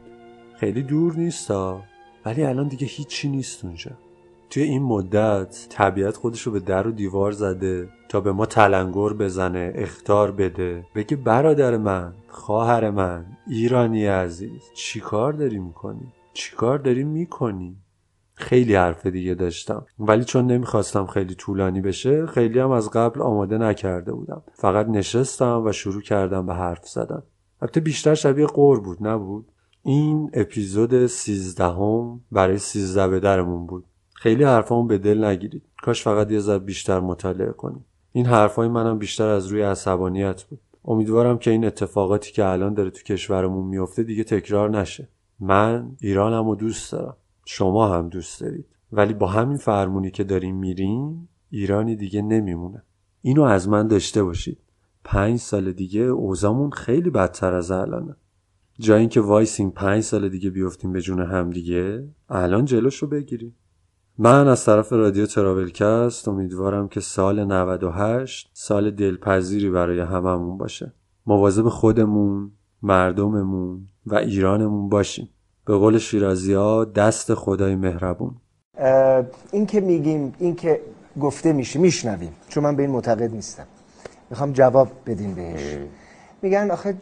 خیلی 0.59 0.83
دور 0.83 1.15
نیستا 1.15 1.81
ولی 2.25 2.43
الان 2.43 2.67
دیگه 2.67 2.87
هیچی 2.87 3.29
نیست 3.29 3.65
اونجا. 3.65 3.91
توی 4.49 4.63
این 4.63 4.83
مدت 4.83 5.67
طبیعت 5.69 6.17
خودش 6.17 6.41
رو 6.41 6.51
به 6.51 6.59
در 6.59 6.87
و 6.87 6.91
دیوار 6.91 7.31
زده 7.31 7.89
تا 8.09 8.19
به 8.21 8.31
ما 8.31 8.45
تلنگر 8.45 9.13
بزنه 9.13 9.71
اختار 9.75 10.31
بده. 10.31 10.85
بگه 10.95 11.17
برادر 11.17 11.77
من 11.77 12.13
خواهر 12.27 12.89
من 12.89 13.25
ایرانی 13.47 14.05
عزیز 14.05 14.61
چیکار 14.75 15.33
داری 15.33 15.59
می‌کنی؟ 15.59 16.13
چیکار 16.33 16.79
داری 16.79 17.03
می‌کنی؟ 17.03 17.77
خیلی 18.33 18.75
حرف 18.75 19.05
دیگه 19.05 19.33
داشتم. 19.33 19.85
ولی 19.99 20.23
چون 20.23 20.47
نمی‌خواستم 20.47 21.05
خیلی 21.05 21.35
طولانی 21.35 21.81
بشه 21.81 22.25
خیلی 22.25 22.59
هم 22.59 22.71
از 22.71 22.89
قبل 22.89 23.21
آماده 23.21 23.57
نکرده 23.57 24.13
بودم. 24.13 24.43
فقط 24.53 24.87
نشستم 24.87 25.63
و 25.65 25.71
شروع 25.71 26.01
کردم 26.01 26.45
به 26.45 26.53
حرف 26.53 26.87
زدن. 26.87 27.23
البته 27.61 27.79
بیشتر 27.79 28.15
شبیه 28.15 28.45
قور 28.45 28.79
بود 28.79 29.07
نبود؟ 29.07 29.51
این 29.83 30.31
اپیزود 30.33 31.07
سیزدهم 31.07 32.21
برای 32.31 32.57
سیزده 32.57 33.19
به 33.19 33.43
بود. 33.43 33.85
خیلی 34.19 34.43
حرفامو 34.43 34.87
به 34.87 34.97
دل 34.97 35.23
نگیرید. 35.23 35.63
کاش 35.83 36.03
فقط 36.03 36.31
یه 36.31 36.39
ذره 36.39 36.59
بیشتر 36.59 36.99
مطالعه 36.99 37.51
کنید 37.51 37.85
این 38.11 38.25
حرفای 38.25 38.67
منم 38.67 38.97
بیشتر 38.97 39.27
از 39.27 39.47
روی 39.47 39.61
عصبانیت 39.61 40.43
بود. 40.43 40.59
امیدوارم 40.85 41.37
که 41.37 41.51
این 41.51 41.65
اتفاقاتی 41.65 42.31
که 42.31 42.45
الان 42.45 42.73
داره 42.73 42.89
تو 42.89 43.03
کشورمون 43.03 43.65
میفته 43.65 44.03
دیگه 44.03 44.23
تکرار 44.23 44.69
نشه. 44.69 45.07
من 45.39 45.91
ایرانم 46.01 46.55
دوست 46.55 46.91
دارم. 46.91 47.15
شما 47.45 47.87
هم 47.87 48.09
دوست 48.09 48.41
دارید. 48.41 48.65
ولی 48.91 49.13
با 49.13 49.27
همین 49.27 49.57
فرمونی 49.57 50.11
که 50.11 50.23
داریم 50.23 50.55
میریم 50.55 51.29
ایرانی 51.49 51.95
دیگه 51.95 52.21
نمیمونه. 52.21 52.83
اینو 53.21 53.41
از 53.43 53.69
من 53.69 53.87
داشته 53.87 54.23
باشید. 54.23 54.59
پنج 55.03 55.39
سال 55.39 55.71
دیگه 55.71 56.01
اوزامون 56.01 56.69
خیلی 56.69 57.09
بدتر 57.09 57.53
از 57.53 57.71
الانه. 57.71 58.15
جای 58.79 58.99
اینکه 58.99 59.21
وایسیم 59.21 59.69
پنج 59.69 60.03
سال 60.03 60.29
دیگه 60.29 60.49
بیفتیم 60.49 60.93
به 60.93 61.01
جون 61.01 61.21
هم 61.21 61.49
دیگه 61.49 62.07
الان 62.29 62.65
جلوش 62.65 62.95
رو 62.95 63.07
بگیریم. 63.07 63.55
من 64.19 64.47
از 64.47 64.65
طرف 64.65 64.93
رادیو 64.93 65.25
تراولکست 65.25 66.27
امیدوارم 66.27 66.87
که 66.87 66.99
سال 66.99 67.45
98 67.45 68.49
سال 68.53 68.91
دلپذیری 68.91 69.69
برای 69.69 69.99
هممون 69.99 70.57
باشه. 70.57 70.93
مواظب 71.25 71.69
خودمون 71.69 72.51
مردممون 72.81 73.87
و 74.05 74.15
ایرانمون 74.15 74.89
باشیم. 74.89 75.29
به 75.65 75.77
قول 75.77 75.97
شیرازی 75.97 76.53
ها 76.53 76.85
دست 76.85 77.33
خدای 77.33 77.75
مهربون. 77.75 78.35
این 79.51 79.65
که 79.65 79.81
میگیم 79.81 80.33
این 80.39 80.55
که 80.55 80.81
گفته 81.21 81.53
میشه 81.53 81.79
میشنویم. 81.79 82.33
چون 82.49 82.63
من 82.63 82.75
به 82.75 82.83
این 82.83 82.91
معتقد 82.91 83.31
نیستم. 83.31 83.65
می‌خوام 84.29 84.51
جواب 84.51 84.91
بدین 85.05 85.33
بهش. 85.35 85.77
میگن 86.41 86.71
آخه 86.71 86.97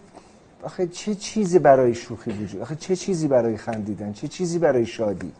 آخه 0.63 0.87
چه 0.87 1.15
چیزی 1.15 1.59
برای 1.59 1.93
شوخی 1.93 2.31
وجود 2.31 2.61
آخه 2.61 2.75
چه 2.75 2.95
چیزی 2.95 3.27
برای 3.27 3.57
خندیدن 3.57 4.13
چه 4.13 4.27
چیزی 4.27 4.59
برای 4.59 4.85
شادی؟ 4.85 5.31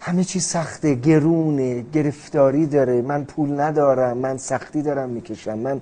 همه 0.00 0.24
چی 0.24 0.40
سخته 0.40 0.94
گرونه 0.94 1.84
گرفتاری 1.92 2.66
داره 2.66 3.02
من 3.02 3.24
پول 3.24 3.60
ندارم 3.60 4.18
من 4.18 4.36
سختی 4.36 4.82
دارم 4.82 5.08
می‌کشم 5.08 5.58
من 5.58 5.80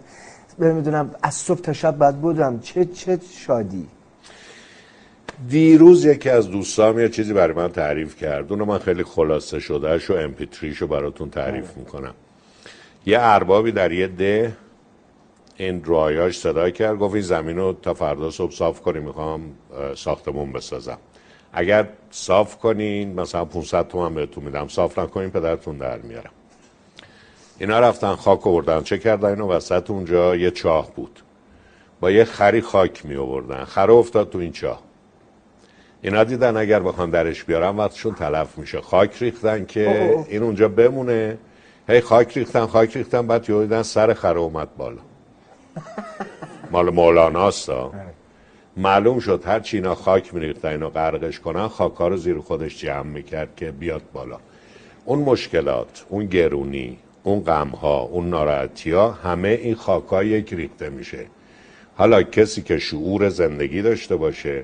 می‌دونم 0.59 1.15
از 1.23 1.35
صبح 1.35 1.61
تا 1.61 1.73
شب 1.73 1.99
باید 1.99 2.17
بودم. 2.17 2.61
چه 2.61 2.85
چه 2.85 3.19
شادی. 3.47 3.87
دیروز 5.49 6.05
یکی 6.05 6.31
از 6.31 6.51
دوستام 6.51 6.99
یه 6.99 7.09
چیزی 7.09 7.33
برای 7.33 7.55
من 7.55 7.69
تعریف 7.69 8.17
کرد. 8.17 8.53
اونو 8.53 8.65
من 8.65 8.79
خیلی 8.79 9.05
خلاصه 9.05 9.61
شدهش 9.61 10.11
و 10.11 10.15
امپیتریشو 10.15 10.87
براتون 10.87 11.31
تعریف 11.31 11.77
می‌کنم. 11.77 12.15
یه 13.07 13.19
اربابی 13.21 13.73
در 13.73 13.93
یه 13.93 14.07
ده 14.07 14.57
این 15.57 15.85
رایاش 15.85 16.39
صدا 16.39 16.71
کرد 16.71 16.99
گفت 16.99 17.15
این 17.15 17.23
زمین 17.23 17.57
رو 17.57 17.73
تا 17.83 17.95
فردا 17.95 18.31
صبح 18.31 18.53
صاف 18.53 18.81
کنیم 18.81 19.03
می‌خوام 19.03 19.41
ساختمون 19.97 20.53
بسازم. 20.53 20.99
اگر 21.59 21.89
صاف 22.11 22.59
کنین 22.59 23.21
مثلا 23.21 23.45
500 23.45 23.89
تومن 23.89 24.15
بهتون 24.15 24.45
میدم. 24.45 24.69
صاف 24.69 24.99
نکنین 24.99 25.31
پدرتون 25.31 25.77
در 25.77 25.99
میارم 25.99 26.31
اینا 27.59 27.81
رفتن 27.81 28.15
خاک 28.15 28.47
آوردن. 28.47 28.83
چه 28.83 28.99
کردن 28.99 29.29
اینو؟ 29.29 29.49
وسط 29.49 29.91
اونجا 29.91 30.37
یه 30.37 30.51
چاه 30.51 30.91
بود. 30.95 31.21
با 32.01 32.11
یه 32.11 32.25
خری 32.25 32.61
خاک 32.61 33.07
می 33.07 33.17
آوردن. 33.17 33.65
خر 33.65 33.91
افتاد 33.91 34.31
تو 34.31 34.39
این 34.39 34.53
چاه. 34.53 34.83
اینا 36.03 36.25
دیدن 36.25 36.57
اگر 36.57 36.81
بخوان 36.81 37.11
درش 37.11 37.45
بیارن 37.45 37.77
وقتشون 37.77 38.15
تلف 38.15 38.59
میشه. 38.59 38.81
خاک 38.81 39.23
ریختن 39.23 39.65
که 39.65 40.17
این 40.29 40.43
اونجا 40.43 40.69
بمونه. 40.69 41.39
هی 41.89 42.01
خاک 42.01 42.37
ریختن 42.37 42.67
خاک 42.67 42.97
ریختن 42.97 43.27
بعد 43.27 43.51
یه 43.51 43.83
سر 43.83 44.15
خر 44.15 44.39
اومد 44.39 44.77
بالا. 44.77 45.01
مال 46.71 46.91
مولاناست 46.91 47.71
معلوم 48.77 49.19
شد 49.19 49.43
هر 49.47 49.61
چی 49.61 49.77
اینا 49.77 49.95
خاک 49.95 50.35
میریختن 50.35 50.69
اینو 50.69 50.89
غرقش 50.89 51.41
کنن 51.41 51.69
خاکا 51.69 52.09
رو 52.09 52.17
زیر 52.17 52.39
خودش 52.39 52.79
جمع 52.79 53.03
می‌کرد 53.03 53.57
که 53.57 53.71
بیاد 53.71 54.03
بالا. 54.13 54.39
اون 55.05 55.19
مشکلات 55.19 56.05
اون 56.09 56.27
گرونی 56.27 56.99
اون 57.23 57.41
غم 57.41 57.69
ها 57.69 58.01
اون 58.01 58.31
ناراحتی 58.31 58.91
ها 58.91 59.11
همه 59.11 59.49
این 59.49 59.75
خاکا 59.75 60.25
یک 60.25 60.55
ریخته 60.55 60.91
میشه. 60.91 61.27
حالا 61.97 62.23
کسی 62.23 62.63
که 62.63 62.79
شعور 62.79 63.29
زندگی 63.29 63.83
داشته 63.83 64.17
باشه 64.17 64.63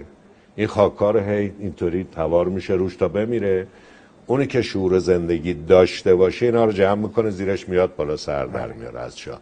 این 0.57 0.67
خاکا 0.67 1.11
رو 1.11 1.21
هی 1.21 1.53
اینطوری 1.59 2.07
توار 2.15 2.49
میشه 2.49 2.75
روش 2.75 2.97
تا 2.97 3.09
بمیره. 3.09 3.67
اونی 4.27 4.47
که 4.47 4.63
شعور 4.63 4.99
زندگی 4.99 5.55
داشته 5.55 6.15
باشه 6.15 6.47
اینا 6.47 6.65
رو 6.65 6.73
جمع 6.73 7.03
می‌کنه 7.03 7.31
زیرش 7.31 7.69
میاد 7.69 7.97
بالا 7.97 8.17
سر 8.17 8.47
در 8.47 8.73
میاره 8.73 9.01
از 9.01 9.19
جا 9.19 9.39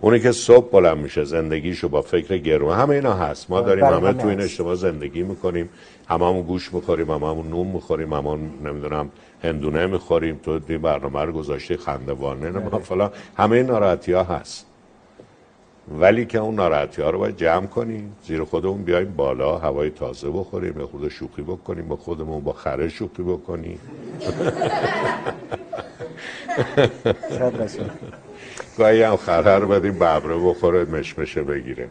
اونی 0.00 0.20
که 0.20 0.32
صبح 0.32 0.70
بلند 0.70 0.98
میشه 0.98 1.24
زندگیشو 1.24 1.88
با 1.88 2.02
فکر 2.02 2.36
گرون. 2.36 2.76
همه 2.78 2.90
اینا 2.90 3.14
هست. 3.14 3.50
ما 3.50 3.60
داریم 3.60 3.84
همه 3.84 4.12
تو 4.12 4.28
این 4.28 4.40
اجتماع 4.40 4.74
زندگی 4.74 5.22
می‌کنیم. 5.22 5.68
هممون 6.08 6.42
گوش 6.42 6.74
می‌خوریم 6.74 7.10
هممون 7.10 7.48
نون 7.48 7.66
می‌خوریم 7.66 8.12
هممون 8.12 8.50
نمی‌دونم 8.64 9.10
هندونه 9.44 9.86
می‌خوریم. 9.86 10.40
تو 10.42 10.60
این 10.68 10.82
برنامه 10.82 11.20
رو 11.20 11.32
گذاشته 11.32 11.76
خندوانه 11.76 12.50
نه 12.50 12.78
فلان. 12.78 13.10
همه 13.36 13.56
این 13.56 13.66
ناراحتی 13.66 14.12
ها 14.12 14.22
هست. 14.22 14.66
ولی 15.98 16.26
که 16.26 16.38
اون 16.38 16.54
ناراحتی 16.54 17.02
ها 17.02 17.10
رو 17.10 17.18
باید 17.18 17.36
جمع 17.36 17.66
کنیم. 17.66 18.16
زیر 18.26 18.44
خودمون 18.44 18.82
بیایم 18.82 19.14
بالا 19.16 19.58
هوای 19.58 19.90
تازه 19.90 20.30
بخوریم 20.30 20.72
به 20.72 20.86
خود 20.86 21.08
شوخی 21.08 21.42
بکنیم 21.42 21.88
با 21.88 21.96
خودمون 21.96 22.44
با 22.44 22.52
خره 22.52 22.88
شوخی 22.88 23.22
بکنیم. 23.22 23.78
گاهی 28.78 29.02
هم 29.02 29.16
خره 29.16 29.58
رو 29.58 29.68
بدیم 29.68 29.94
ببره 29.94 30.38
بخوره 30.38 30.84
مشمشه 30.84 31.42
بگیره. 31.42 31.88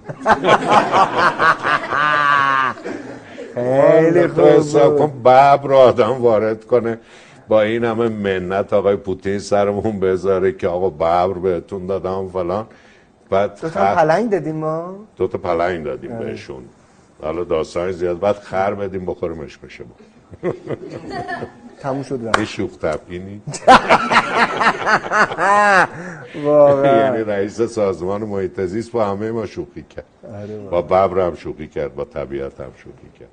خیلی 3.55 4.27
خوب. 4.27 5.21
ببر 5.23 5.73
آدم 5.73 6.11
وارد 6.21 6.65
کنه. 6.65 6.97
با 7.47 7.61
این 7.61 7.83
همه 7.83 8.09
منت 8.09 8.73
آقای 8.73 8.95
پوتین 8.95 9.39
سرمون 9.39 9.99
بذاره 9.99 10.51
که 10.51 10.67
آقا 10.67 10.89
ببر 10.89 11.27
بهتون 11.27 11.85
دادم 11.87 12.27
فلان. 12.27 12.67
بعد 13.29 13.61
دو 13.61 13.69
تا 13.69 13.95
پلنگ 13.95 14.29
دادیم 14.29 14.55
ما. 14.55 14.95
دو 15.17 15.27
تا 15.27 15.37
پلنگ 15.37 15.85
دادیم 15.85 16.19
بهشون. 16.19 16.63
حالا 17.21 17.43
داستان 17.43 17.91
زیاد. 17.91 18.19
بعد 18.19 18.35
خر 18.35 18.73
بدیم 18.73 19.05
بخوره 19.05 19.33
مشمشه 19.33 19.83
تموم 21.79 22.03
شد 22.03 22.19
رفت. 22.27 22.39
یه 22.39 22.45
شوخ 22.45 22.71
واقعا. 26.45 26.97
یعنی 26.97 27.23
رئیس 27.23 27.61
سازمان 27.61 28.23
محیط 28.23 28.61
زیست 28.61 28.91
با 28.91 29.05
همه 29.05 29.31
ما 29.31 29.45
شوخی 29.45 29.83
کرد. 29.83 30.05
آره 30.33 30.57
با 30.57 30.81
ببر 30.81 31.27
هم 31.27 31.35
شوخی 31.35 31.67
کرد 31.67 31.95
با 31.95 32.05
طبیعت 32.05 32.59
هم 32.61 32.71
شوخی 32.77 33.09
کرد. 33.19 33.29